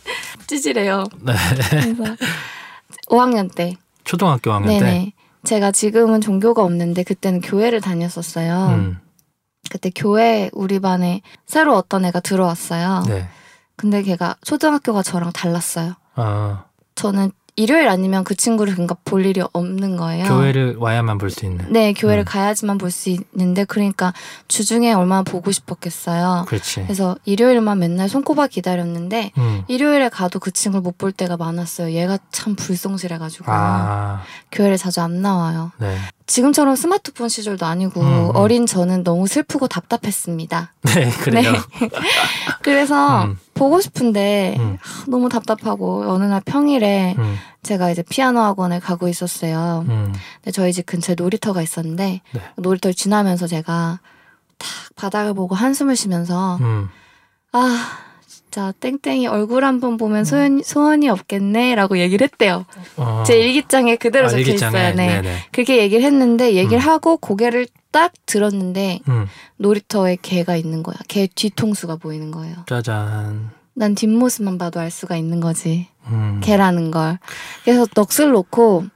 [0.46, 1.04] 찌질해요.
[1.20, 1.32] 네.
[1.70, 2.16] 그래서
[3.08, 3.76] 5학년 때.
[4.04, 5.04] 초등학교 학년 네네.
[5.04, 5.12] 때.
[5.44, 8.66] 제가 지금은 종교가 없는데 그때는 교회를 다녔었어요.
[8.68, 8.98] 음.
[9.70, 13.04] 그때 교회 우리 반에 새로 어떤 애가 들어왔어요.
[13.06, 13.28] 네.
[13.76, 15.94] 근데 걔가 초등학교가 저랑 달랐어요.
[16.16, 16.64] 어.
[16.94, 20.26] 저는 일요일 아니면 그 친구를 그러니까 볼 일이 없는 거예요.
[20.28, 21.66] 교회를 와야만 볼 수 있는.
[21.72, 22.24] 네, 교회를 음.
[22.24, 24.12] 가야지만 볼 수 있는데 그러니까
[24.46, 26.44] 주중에 얼마나 보고 싶었겠어요.
[26.46, 26.82] 그렇지.
[26.84, 29.64] 그래서 일요일만 맨날 손꼽아 기다렸는데 음.
[29.66, 31.92] 일요일에 가도 그 친구를 못 볼 때가 많았어요.
[31.92, 34.22] 얘가 참 불성실해가지고 아.
[34.50, 35.70] 교회를 자주 안 나와요.
[35.78, 35.96] 네.
[36.26, 38.30] 지금처럼 스마트폰 시절도 아니고 음, 음.
[38.34, 40.74] 어린 저는 너무 슬프고 답답했습니다.
[40.82, 41.52] 네, 그래요.
[42.62, 43.38] 그래서 음.
[43.58, 44.78] 보고 싶은데 음.
[44.80, 47.36] 하, 너무 답답하고 어느 날 평일에 음.
[47.62, 49.84] 제가 이제 피아노 학원을 가고 있었어요.
[49.88, 50.12] 음.
[50.36, 52.40] 근데 저희 집 근처에 놀이터가 있었는데 네.
[52.56, 54.00] 놀이터를 지나면서 제가
[54.58, 56.88] 탁 바닥을 보고 한숨을 쉬면서 음.
[57.52, 57.98] 아
[58.50, 59.96] 진짜 땡땡이 얼굴 한번 음.
[59.98, 62.64] 보면 소연, 소원이 없겠네라고 얘기를 했대요.
[62.96, 63.22] 어.
[63.26, 64.78] 제 일기장에 그대로 아, 적혀 일기장에.
[64.78, 64.94] 있어요.
[64.94, 65.06] 네.
[65.20, 65.36] 네네.
[65.52, 66.88] 그렇게 얘기를 했는데 얘기를 음.
[66.88, 69.26] 하고 고개를 딱 들었는데 음.
[69.58, 70.96] 놀이터에 개가 있는 거야.
[71.08, 72.56] 개 뒤통수가 보이는 거예요.
[72.66, 73.50] 짜잔.
[73.74, 75.88] 난 뒷모습만 봐도 알 수가 있는 거지.
[76.06, 76.40] 음.
[76.42, 77.18] 개라는 걸.
[77.64, 78.86] 그래서 넋을 놓고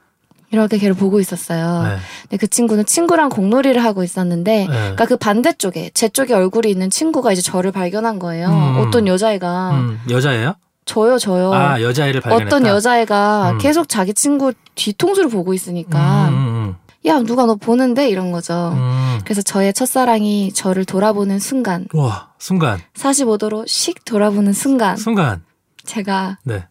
[0.52, 1.82] 이렇게 걔를 보고 있었어요.
[1.82, 1.96] 네.
[2.22, 4.66] 근데 그 친구는 친구랑 공놀이를 하고 있었는데 네.
[4.66, 8.48] 그러니까 그 반대쪽에 제 쪽에 얼굴이 있는 친구가 이제 저를 발견한 거예요.
[8.48, 8.76] 음.
[8.78, 10.00] 어떤 여자애가 음.
[10.10, 10.54] 여자예요?
[10.84, 11.52] 저요 저요.
[11.54, 12.54] 아, 여자애를 발견했다.
[12.56, 13.58] 어떤 여자애가 음.
[13.58, 18.72] 계속 자기 친구 뒤통수를 보고 있으니까 음, 음, 야 누가 너 보는데 이런 거죠.
[18.74, 18.78] 음.
[18.78, 19.20] 음.
[19.24, 22.80] 그래서 저의 첫사랑이 저를 돌아보는 순간 와, 순간.
[22.94, 25.44] 45도로 씩 돌아보는 순간 순간.
[25.84, 26.66] 제가 네.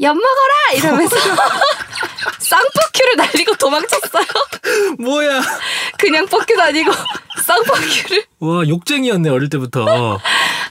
[0.00, 1.16] 엿 먹어라 이러면서
[2.38, 4.24] 쌍포큐를 날리고 도망쳤어요.
[4.98, 5.40] 뭐야?
[5.98, 6.92] 그냥 포큐도 아니고
[7.44, 8.24] 쌍포큐를.
[8.40, 10.18] 와, 욕쟁이였네, 어릴 때부터.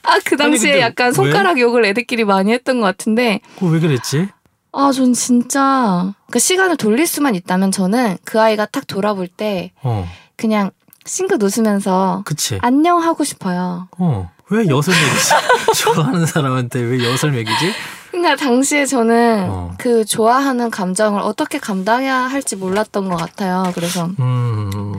[0.03, 1.11] 아 그 당시에 근데 약간 왜?
[1.13, 4.27] 손가락 욕을 애들끼리 많이 했던 것 같은데 그거 왜 그랬지?
[4.71, 10.07] 아 전 진짜 그 시간을 돌릴 수만 있다면 저는 그 아이가 딱 돌아볼 때 어,
[10.37, 10.71] 그냥
[11.05, 12.57] 싱긋 웃으면서 그치.
[12.61, 13.89] 안녕 하고 싶어요.
[13.97, 15.73] 어, 왜 엿을 먹이지?
[15.83, 17.73] 좋아하는 사람한테 왜 엿을 먹이지?
[18.21, 19.73] 그러니까 당시에 저는 어.
[19.77, 23.71] 그 좋아하는 감정을 어떻게 감당해야 할지 몰랐던 것 같아요.
[23.75, 24.93] 그래서 음, 음,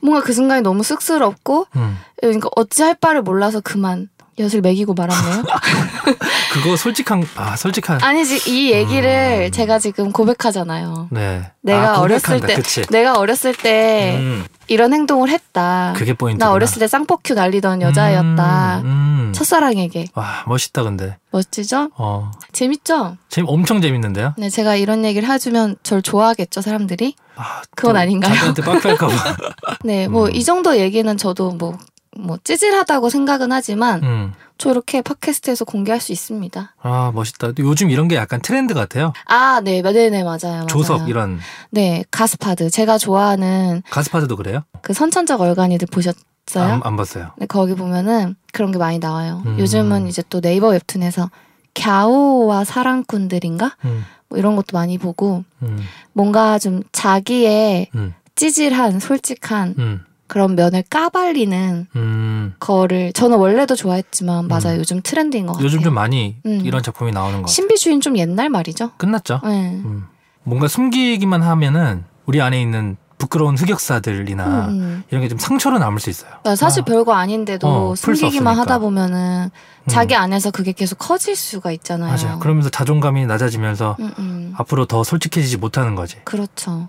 [0.00, 1.98] 뭔가 그 순간이 너무 쑥스럽고 음.
[2.20, 4.08] 그러니까 어찌할 바를 몰라서 그만
[4.38, 5.44] 엿을 먹이고 말았네요.
[6.52, 8.02] 그거 솔직한, 아, 솔직한.
[8.02, 9.52] 아니지 이 얘기를 음.
[9.52, 11.08] 제가 지금 고백하잖아요.
[11.10, 11.50] 네.
[11.60, 12.40] 내가 아, 어렸을.
[12.40, 12.82] 때 그치.
[12.86, 15.92] 내가 어렸을 때 음, 이런 행동을 했다.
[15.96, 16.42] 그게 포인트.
[16.42, 18.80] 나 어렸을 때 쌍포큐 날리던 여자였다.
[18.80, 19.32] 음, 음.
[19.34, 21.16] 첫사랑에게 와, 멋있다, 근데.
[21.30, 21.90] 멋지죠?
[21.96, 22.30] 어.
[22.52, 23.16] 재밌죠?
[23.28, 24.34] 재미, 엄청 재밌는데요?
[24.36, 27.14] 네, 제가 이런 얘기를 해주면 절 좋아하겠죠 사람들이.
[27.36, 28.34] 아, 그건 또 아닌가요?
[28.34, 29.36] 자기한테 빡할까봐.
[29.84, 30.34] 네, 뭐 음.
[30.34, 31.78] 이 정도 얘기는 저도 뭐.
[32.18, 34.32] 뭐 찌질하다고 생각은 하지만 음.
[34.58, 36.74] 저 이렇게 팟캐스트에서 공개할 수 있습니다.
[36.82, 37.52] 아, 멋있다.
[37.58, 39.12] 요즘 이런 게 약간 트렌드 같아요.
[39.26, 40.38] 아, 네, 네네 맞아요.
[40.42, 40.66] 맞아요.
[40.66, 41.40] 조석, 이런.
[41.70, 42.70] 네, 가스파드.
[42.70, 44.62] 제가 좋아하는 가스파드도 그래요?
[44.82, 46.14] 그 선천적 얼간이들 보셨어요?
[46.56, 47.32] 안, 안 봤어요.
[47.38, 49.42] 네, 거기 보면은 그런 게 많이 나와요.
[49.46, 49.58] 음.
[49.58, 51.30] 요즘은 이제 또 네이버 웹툰에서
[51.74, 53.76] 갸오와 사랑꾼들인가?
[53.86, 60.56] 음, 뭐 이런 것도 많이 보고 음, 뭔가 좀 자기의 음, 찌질한 솔직한 음, 그런
[60.56, 62.54] 면을 까발리는 음.
[62.58, 64.76] 거를 저는 원래도 좋아했지만 맞아요.
[64.76, 64.78] 음.
[64.78, 65.66] 요즘 트렌드인 것 같아요.
[65.66, 66.62] 요즘 좀 많이 음.
[66.64, 67.52] 이런 작품이 나오는 것 같아요.
[67.52, 68.92] 신비주의는 좀 옛날 말이죠.
[68.96, 69.40] 끝났죠?
[69.44, 69.82] 네.
[69.84, 70.06] 음.
[70.42, 75.02] 뭔가 숨기기만 하면은 우리 안에 있는 부끄러운 흑역사들이나 음, 음.
[75.10, 76.30] 이런 게 좀 상처로 남을 수 있어요.
[76.40, 76.84] 그러니까 사실 아.
[76.86, 78.58] 별거 아닌데도 어, 숨기기만.
[78.58, 79.50] 하다 보면은
[79.84, 79.88] 음.
[79.88, 82.16] 자기 안에서 그게 계속 커질 수가 있잖아요.
[82.16, 82.38] 맞아요.
[82.38, 84.54] 그러면서 자존감이 낮아지면서 음, 음.
[84.56, 86.16] 앞으로 더 솔직해지지 못하는 거지.
[86.24, 86.88] 그렇죠.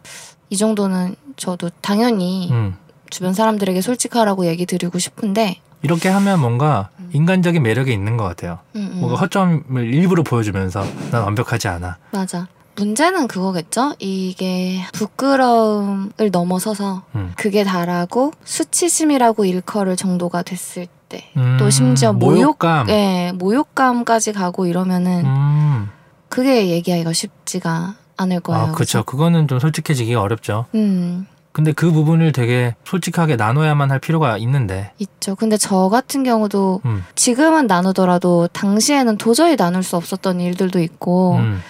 [0.49, 2.77] 이 정도는 저도 당연히 음.
[3.13, 8.57] 주변 사람들에게 솔직하라고 얘기 드리고 싶은데 이렇게 하면 뭔가 인간적인 매력이 있는 것 같아요.
[8.75, 8.99] 음, 음.
[9.01, 11.97] 뭔가 허점을 일부러 보여주면서 난 완벽하지 않아.
[12.11, 12.47] 맞아.
[12.75, 13.93] 문제는 그거겠죠?
[13.99, 17.33] 이게 부끄러움을 넘어서서 음.
[17.37, 21.29] 그게 다라고 수치심이라고 일컬을 정도가 됐을 때.
[21.37, 22.89] 음, 또 심지어 모욕, 모욕감.
[22.89, 25.89] 예, 모욕감까지 가고 이러면은 음.
[26.29, 28.63] 그게 얘기하기가 쉽지가 않을 거예요.
[28.63, 29.03] 아, 그렇죠.
[29.03, 30.65] 그거는 좀 솔직해지기가 어렵죠.
[30.73, 34.91] 음, 근데 그 부분을 되게 솔직하게 나눠야만 할 필요가 있는데.
[34.97, 35.35] 있죠.
[35.35, 37.05] 근데 저 같은 경우도 음.
[37.15, 41.61] 지금은 나누더라도 당시에는 도저히 나눌 수 없었던 일들도 있고 음.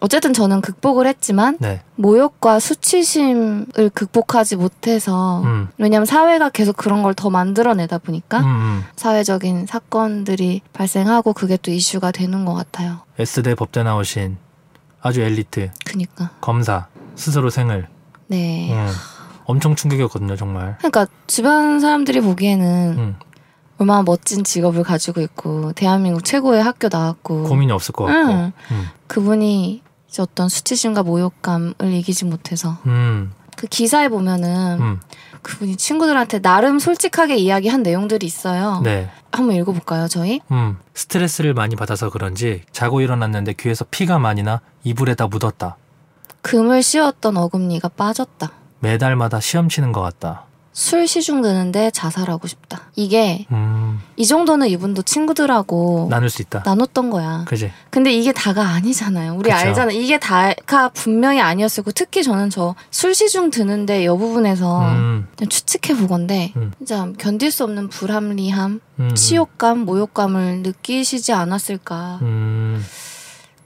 [0.00, 1.82] 어쨌든 저는 극복을 했지만 네.
[1.96, 5.68] 모욕과 수치심을 극복하지 못해서 음.
[5.78, 8.84] 왜냐하면 사회가 계속 그런 걸 더 만들어내다 보니까 음, 음.
[8.96, 13.00] 사회적인 사건들이 발생하고 그게 또 이슈가 되는 것 같아요.
[13.18, 14.36] S대 법대 나오신
[15.02, 17.88] 아주 엘리트 그니까 검사 스스로 생을
[18.30, 18.72] 네.
[18.72, 18.88] 음.
[19.44, 23.16] 엄청 충격이었거든요 정말 그러니까 주변 사람들이 보기에는 음.
[23.78, 28.52] 얼마나 멋진 직업을 가지고 있고 대한민국 최고의 학교 나왔고 고민이 없을 것 같고 응.
[28.70, 28.88] 음.
[29.06, 33.32] 그분이 이제 어떤 수치심과 모욕감을 이기지 못해서 음.
[33.56, 35.00] 그 기사에 보면은 음.
[35.42, 38.80] 그분이 친구들한테 나름 솔직하게 이야기한 내용들이 있어요.
[38.84, 39.10] 네.
[39.32, 40.40] 한번 읽어볼까요, 저희?
[40.50, 40.76] 음.
[40.94, 45.76] 스트레스를 많이 받아서 그런지 자고 일어났는데 귀에서 피가 많이 나 이불에다 묻었다
[46.42, 48.50] 금을 씌웠던 어금니가 빠졌다.
[48.80, 52.82] 매달마다 시험 치는 것 같다 술 시중 드는데 자살하고 싶다.
[52.96, 54.00] 이게 음.
[54.16, 57.44] 이 정도는 이분도 친구들하고 나눌 수 있다 나눴던 거야.
[57.48, 59.34] 그지 근데 이게 다가 아니잖아요.
[59.34, 59.56] 우리 그쵸.
[59.56, 59.90] 알잖아.
[59.92, 65.26] 이게 다가 분명히 아니었을 고 특히 저는 저 술 시중 드는데 여 부분에서 음.
[65.48, 66.72] 추측해 보건데 음.
[66.78, 69.14] 진짜 견딜 수 없는 불합리함, 음.
[69.14, 72.20] 치욕감, 모욕감을 느끼시지 않았을까.
[72.22, 72.69] 음.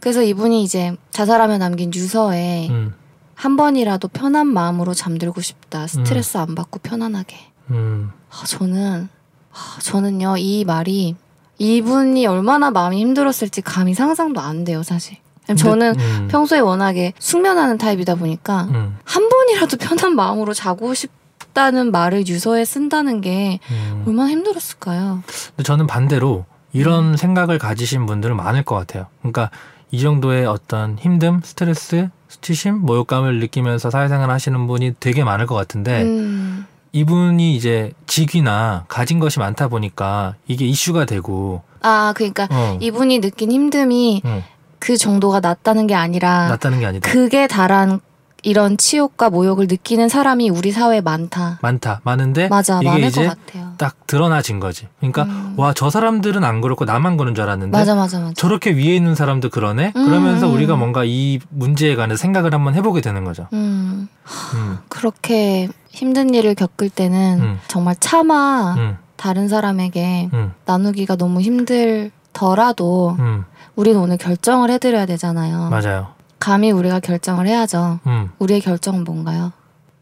[0.05, 2.93] 그래서 이분이 이제 자살하며 남긴 유서에 음.
[3.35, 5.87] 한 번이라도 편한 마음으로 잠들고 싶다.
[5.87, 7.39] 스트레스 안 받고 편안하게.
[7.71, 8.13] 음.
[8.29, 9.09] 아, 저는
[9.51, 11.17] 아, 저는요 이 말이
[11.57, 15.17] 이분이 얼마나 마음이 힘들었을지 감히 상상도 안 돼요 사실.
[15.57, 16.29] 저는 근데, 음.
[16.29, 18.99] 평소에 워낙에 숙면하는 타입이다 보니까 음.
[19.05, 24.05] 한 번이라도 편한 마음으로 자고 싶다는 말을 유서에 쓴다는 게 음.
[24.07, 25.23] 얼마나 힘들었을까요?
[25.57, 27.17] 근데 저는 반대로 이런 음.
[27.17, 29.07] 생각을 가지신 분들은 많을 것 같아요.
[29.21, 29.51] 그러니까
[29.95, 36.03] 이 정도의 어떤 힘듦, 스트레스, 수치심, 모욕감을 느끼면서 사회생활 하시는 분이 되게 많을 것 같은데
[36.03, 43.21] 음, 이분이 이제 직위나 가진 것이 많다 보니까 이게 이슈가 되고 아 그러니까 어, 이분이
[43.21, 44.43] 느낀 힘듦이 어,
[44.81, 47.13] 그 정도가 낮다는 게 아니라 낫다는 게 아니다.
[47.13, 48.01] 극에 달한
[48.45, 51.59] 이런 치욕과 모욕을 느끼는 사람이 우리 사회에 많다.
[51.63, 52.01] 많다.
[52.05, 53.73] 많은데 맞아, 이게 많을 것 이제 같아요.
[53.79, 54.87] 딱 드러나진 거지.
[54.99, 55.55] 그러니까 음.
[55.57, 58.33] 와 저 사람들은 안 그렇고 나만 그런 줄 알았는데 맞아, 맞아, 맞아.
[58.35, 59.93] 저렇게 위에 있는 사람도 그러네.
[59.97, 60.55] 음, 그러면서 음.
[60.55, 63.49] 우리가 뭔가 이 문제에 관해 생각을 한번 해보게 되는 거죠.
[63.53, 64.09] 음,
[64.55, 67.61] 음, 그렇게 힘든 일을 겪을 때는 음.
[67.67, 73.45] 정말 차마 음, 다른 사람에게 음, 나누기가 너무 힘들더라도 음,
[73.77, 75.69] 우리는 오늘 결정을 해드려야 되잖아요.
[75.71, 76.14] 맞아요.
[76.45, 78.01] 감히 우리가 결정을 해야죠.
[78.07, 79.55] 음, 우리의 결정은 뭔가요?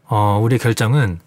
[0.09, 1.21] 어, 우리의 결정은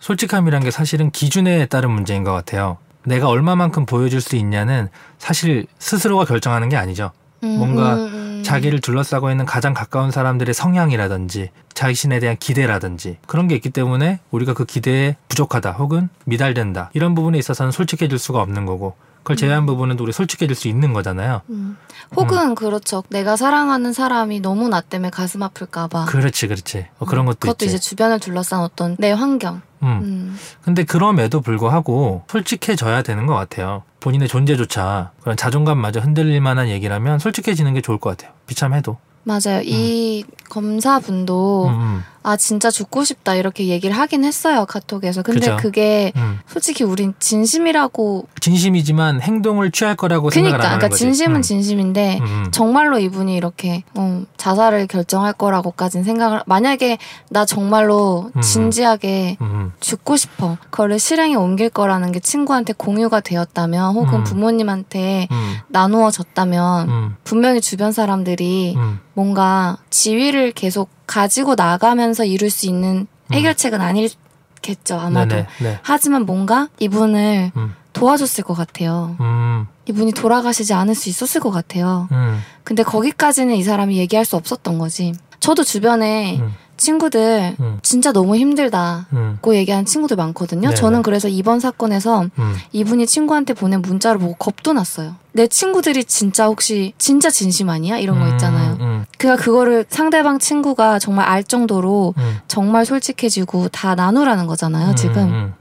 [0.00, 2.78] 솔직함이란 게 사실은 기준에 따른 문제인 것 같아요.
[3.04, 7.10] 내가 얼마만큼 보여줄 수 있냐는 사실 스스로가 결정하는 게 아니죠.
[7.42, 8.42] 음, 뭔가 음, 음.
[8.42, 14.54] 자기를 둘러싸고 있는 가장 가까운 사람들의 성향이라든지 자신에 대한 기대라든지 그런 게 있기 때문에 우리가
[14.54, 18.94] 그 기대에 부족하다 혹은 미달된다 이런 부분에 있어서는 솔직해질 수가 없는 거고
[19.28, 21.42] 그걸 제외한 부분은 우리 솔직해질 수 있는 거잖아요.
[21.50, 21.76] 음.
[22.16, 23.04] 혹은 그렇죠.
[23.10, 26.06] 내가 사랑하는 사람이 너무 나 때문에 가슴 아플까봐.
[26.06, 26.86] 그렇지, 그렇지.
[26.98, 27.74] 어, 그런 것도 그것도 있지.
[27.74, 29.60] 이제 주변을 둘러싼 어떤 내 환경.
[29.82, 30.00] 음.
[30.02, 30.38] 음.
[30.62, 33.82] 근데 그럼에도 불구하고 솔직해져야 되는 것 같아요.
[34.00, 38.32] 본인의 존재조차 그런 자존감마저 흔들릴 만한 얘기라면 솔직해지는 게 좋을 것 같아요.
[38.46, 38.96] 비참해도.
[39.24, 39.60] 맞아요.
[39.62, 45.22] 이 검사분도 음, 음, 아 진짜 죽고 싶다 이렇게 얘기를 하긴 했어요 카톡에서.
[45.22, 45.56] 근데 그죠.
[45.56, 46.38] 그게 음.
[46.46, 50.98] 솔직히 우린 진심이라고 진심이지만 행동을 취할 거라고 그니까 생각을 안 하는 그러니까 거지.
[51.04, 52.48] 진심은 음, 진심인데 음, 음.
[52.50, 56.98] 정말로 이분이 이렇게 어, 자살을 결정할 거라고까진 생각을 만약에
[57.30, 58.40] 나 정말로 음.
[58.40, 59.72] 진지하게 음, 음.
[59.80, 64.24] 죽고 싶어 그거를 실행에 옮길 거라는 게 친구한테 공유가 되었다면 혹은 음.
[64.24, 72.66] 부모님한테 음, 나누어졌다면 음, 분명히 주변 사람들이 음, 뭔가 지위를 계속 가지고 나가면서 이룰 수
[72.66, 75.34] 있는 해결책은 아니겠죠 아마도.
[75.34, 75.78] 네네, 네.
[75.82, 79.16] 하지만 뭔가 이분을 음, 도와줬을 것 같아요.
[79.18, 82.08] 음, 이분이 돌아가시지 않을 수 있었을 것 같아요.
[82.12, 85.14] 음, 근데 거기까지는 이 사람이 얘기할 수 없었던 거지.
[85.40, 90.68] 저도 주변에 음, 친구들 음, 진짜 너무 힘들다 음, 고 얘기하는 친구들 많거든요.
[90.68, 90.74] 네네.
[90.74, 95.16] 저는 그래서 이번 사건에서 음, 이분이 친구한테 보낸 문자를 보고 겁도 났어요.
[95.32, 97.98] 내 친구들이 진짜 혹시 진짜 진심 아니야?
[97.98, 98.76] 이런 거 음, 있잖아요.
[98.80, 104.96] 음, 그러니까 그거를 상대방 친구가 정말 알 정도로 음, 정말 솔직해지고 다 나누라는 거잖아요, 음,
[104.96, 105.54] 지금.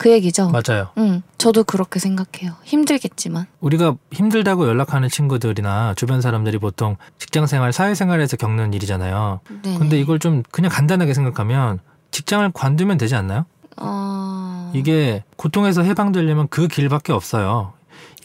[0.00, 0.50] 음, 그 얘기죠.
[0.50, 0.88] 맞아요.
[0.96, 2.54] 응, 저도 그렇게 생각해요.
[2.64, 3.46] 힘들겠지만.
[3.60, 9.40] 우리가 힘들다고 연락하는 친구들이나 주변 사람들이 보통 직장 생활, 사회 생활에서 겪는 일이잖아요.
[9.62, 9.78] 네네.
[9.78, 11.80] 근데 이걸 좀 그냥 간단하게 생각하면
[12.10, 13.44] 직장을 관두면 되지 않나요?
[13.76, 14.72] 어...
[14.74, 17.74] 이게 고통에서 해방되려면 그 길밖에 없어요.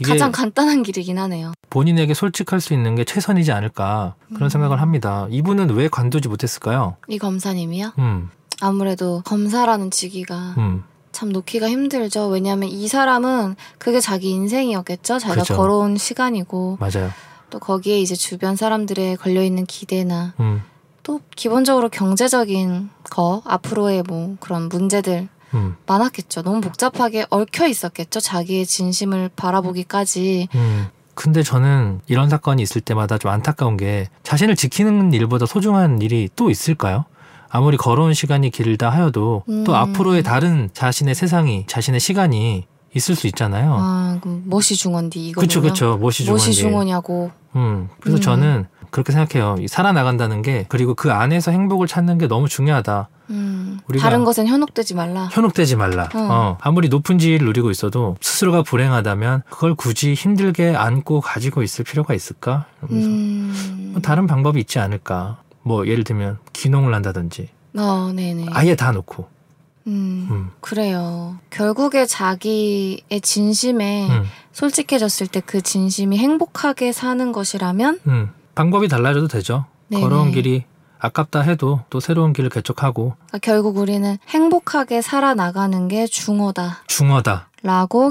[0.04, 1.54] 가장 간단한 길이긴 하네요.
[1.70, 4.50] 본인에게 솔직할 수 있는 게 최선이지 않을까 그런 음.
[4.50, 5.28] 생각을 합니다.
[5.30, 6.98] 이분은 왜 관두지 못했을까요?
[7.08, 7.94] 이 검사님이요?
[8.00, 8.30] 음,
[8.62, 10.84] 아무래도 검사라는 직위가 음,
[11.16, 12.28] 참 놓기가 힘들죠.
[12.28, 15.18] 왜냐하면 이 사람은 그게 자기 인생이었겠죠.
[15.18, 15.56] 자기가 그죠.
[15.56, 17.10] 걸어온 시간이고 맞아요.
[17.50, 20.62] 또 거기에 이제 주변 사람들의 걸려 있는 기대나 음,
[21.04, 26.42] 또 기본적으로 경제적인 거 앞으로의 뭐 그런 문제들 음, 많았겠죠.
[26.42, 28.20] 너무 복잡하게 얽혀 있었겠죠.
[28.20, 30.50] 자기의 진심을 바라보기까지.
[30.54, 30.88] 음.
[31.14, 36.50] 근데 저는 이런 사건이 있을 때마다 좀 안타까운 게 자신을 지키는 일보다 소중한 일이 또
[36.50, 37.06] 있을까요?
[37.56, 39.64] 아무리 걸어온 시간이 길다 하여도 음.
[39.64, 43.78] 또 앞으로의 다른 자신의 세상이 자신의 시간이 있을 수 있잖아요.
[43.80, 45.96] 아, 그 무엇이 중원디 이거 그렇죠, 그렇죠.
[45.98, 46.68] 무엇이 중요한 무엇이 게.
[46.68, 47.32] 중원냐고.
[47.56, 48.22] 음, 그래서 음.
[48.22, 49.56] 저는 그렇게 생각해요.
[49.60, 53.08] 이 살아나간다는 게 그리고 그 안에서 행복을 찾는 게 너무 중요하다.
[53.30, 55.30] 음, 다른 것엔 현혹되지 말라.
[55.32, 56.10] 현혹되지 말라.
[56.14, 56.20] 어.
[56.20, 62.14] 어, 아무리 높은 지위를 누리고 있어도 스스로가 불행하다면 그걸 굳이 힘들게 안고 가지고 있을 필요가
[62.14, 62.66] 있을까?
[62.84, 63.90] 이러면서 음.
[63.94, 65.38] 뭐 다른 방법이 있지 않을까?
[65.66, 68.46] 뭐 예를 들면 귀농을 한다든지 어, 네네.
[68.52, 69.28] 아예 다 놓고.
[69.88, 71.38] 음, 음, 그래요.
[71.50, 78.30] 결국에 자기의 진심에 음, 솔직해졌을 때 그 진심이 행복하게 사는 것이라면 음.
[78.56, 79.66] 방법이 달라져도 되죠.
[79.90, 80.02] 네네.
[80.02, 80.64] 걸어온 길이
[81.00, 87.50] 아깝다 해도 또 새로운 길을 개척하고 그러니까 결국 우리는 행복하게 살아나가는 게 중요하다라고 중어다.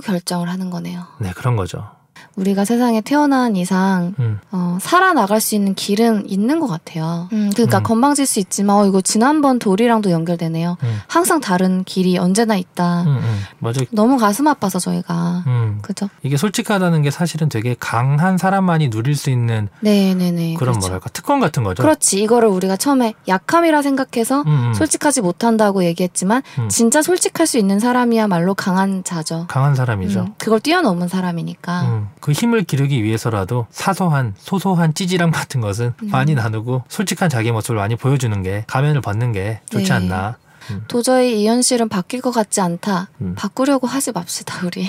[0.04, 1.06] 결정을 하는 거네요.
[1.18, 1.88] 네 그런 거죠.
[2.36, 7.28] 우리가 세상에 태어난 이상 음, 어, 살아나갈 수 있는 길은 있는 것 같아요.
[7.32, 7.82] 음, 그러니까 음.
[7.82, 10.76] 건방질 수 있지만 어, 이거 지난번 돌이랑도 연결되네요.
[10.82, 13.02] 음, 항상 다른 길이 언제나 있다.
[13.02, 13.40] 음, 음.
[13.58, 13.80] 맞아.
[13.90, 15.78] 너무 가슴 아파서 저희가 음.
[15.82, 16.08] 그죠?
[16.22, 20.54] 이게 솔직하다는 게 사실은 되게 강한 사람만이 누릴 수 있는 네네네.
[20.54, 20.80] 그런 그렇죠.
[20.80, 21.82] 뭐랄까 특권 같은 거죠.
[21.82, 22.22] 그렇지.
[22.22, 24.74] 이거를 우리가 처음에 약함이라 생각해서 음, 음.
[24.74, 26.68] 솔직하지 못한다고 얘기했지만 음.
[26.68, 29.46] 진짜 솔직할 수 있는 사람이야말로 강한 자죠.
[29.48, 30.20] 강한 사람이죠.
[30.20, 32.08] 음, 그걸 뛰어넘은 사람이니까.
[32.14, 36.08] 음, 그 힘을 기르기 위해서라도 사소한 소소한 찌질함 같은 것은 음.
[36.10, 39.92] 많이 나누고 솔직한 자기 모습을 많이 보여주는 게 가면을 벗는 게 좋지 네.
[39.92, 40.36] 않나.
[40.70, 43.08] 음, 도저히 이 현실은 바뀔 것 같지 않다.
[43.20, 43.34] 음.
[43.36, 44.88] 바꾸려고 하지 맙시다 우리.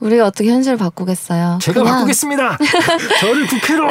[0.00, 1.58] 우리가 어떻게 현실을 바꾸겠어요?
[1.60, 2.58] 제가 그냥, 바꾸겠습니다.
[3.20, 3.88] 저를 국회로.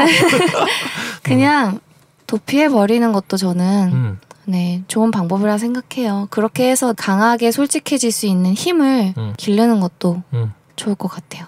[1.23, 1.79] 그냥
[2.27, 6.27] 도피해 버리는 것도 저는 음, 네 좋은 방법이라 생각해요.
[6.29, 9.33] 그렇게 해서 강하게 솔직해질 수 있는 힘을 음.
[9.37, 10.53] 기르는 것도 음.
[10.75, 11.45] 좋을 것 같아요.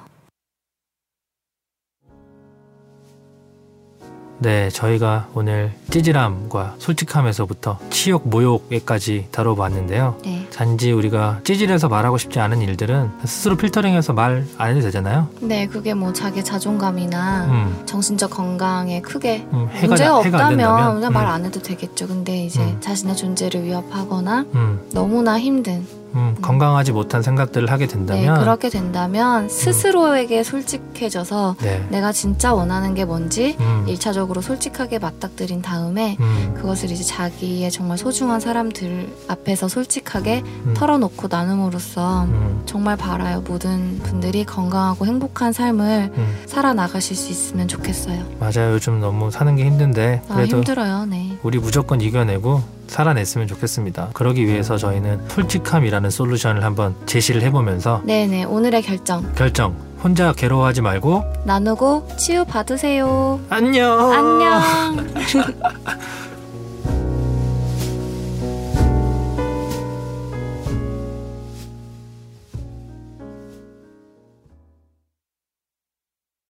[4.39, 10.17] 네, 저희가 오늘 찌질함과 솔직함에서부터 치욕, 모욕에까지 다뤄봤는데요.
[10.23, 10.47] 네.
[10.53, 15.27] 단지 우리가 찌질해서 말하고 싶지 않은 일들은 스스로 필터링해서 말 안 해도 되잖아요.
[15.41, 20.93] 네, 그게 뭐 자기 자존감이나 음, 정신적 건강에 크게 음, 해가, 문제가 해가 안 없다면
[20.95, 22.07] 그냥 음, 말안 해도 되겠죠.
[22.07, 22.77] 근데 이제 음.
[22.79, 25.85] 자신의 존재를 위협하거나 음, 너무나 힘든
[26.15, 32.93] 음, 건강하지 못한 생각들을 하게 네, 된다면 그렇게 된다면 스스로에게 솔직해져서 네, 내가 진짜 원하는
[32.93, 39.67] 게 뭔지 음, 일차적으로 솔직하게 맞닥뜨린 다음에 음, 그것을 이제 자기의 정말 소중한 사람들 앞에서
[39.67, 43.41] 솔직하게 음, 털어놓고 나눔으로써 음, 정말 바라요.
[43.47, 46.35] 모든 분들이 건강하고 행복한 삶을 음.
[46.45, 48.23] 살아나가실 수 있으면 좋겠어요.
[48.39, 48.73] 맞아요.
[48.73, 51.05] 요즘 너무 사는 게 힘든데 아, 그래도 힘들어요.
[51.05, 51.37] 네.
[51.43, 54.09] 우리 무조건 이겨내고 살아냈으면 좋겠습니다.
[54.13, 58.45] 그러기 위해서 저희는 솔직함이라는 솔루션을 한번 제시를 해보면서 네네.
[58.45, 59.31] 오늘의 결정.
[59.33, 59.75] 결정.
[60.03, 63.39] 혼자 괴로워하지 말고 나누고 치유 받으세요.
[63.49, 64.11] 안녕.
[64.11, 65.07] 안녕.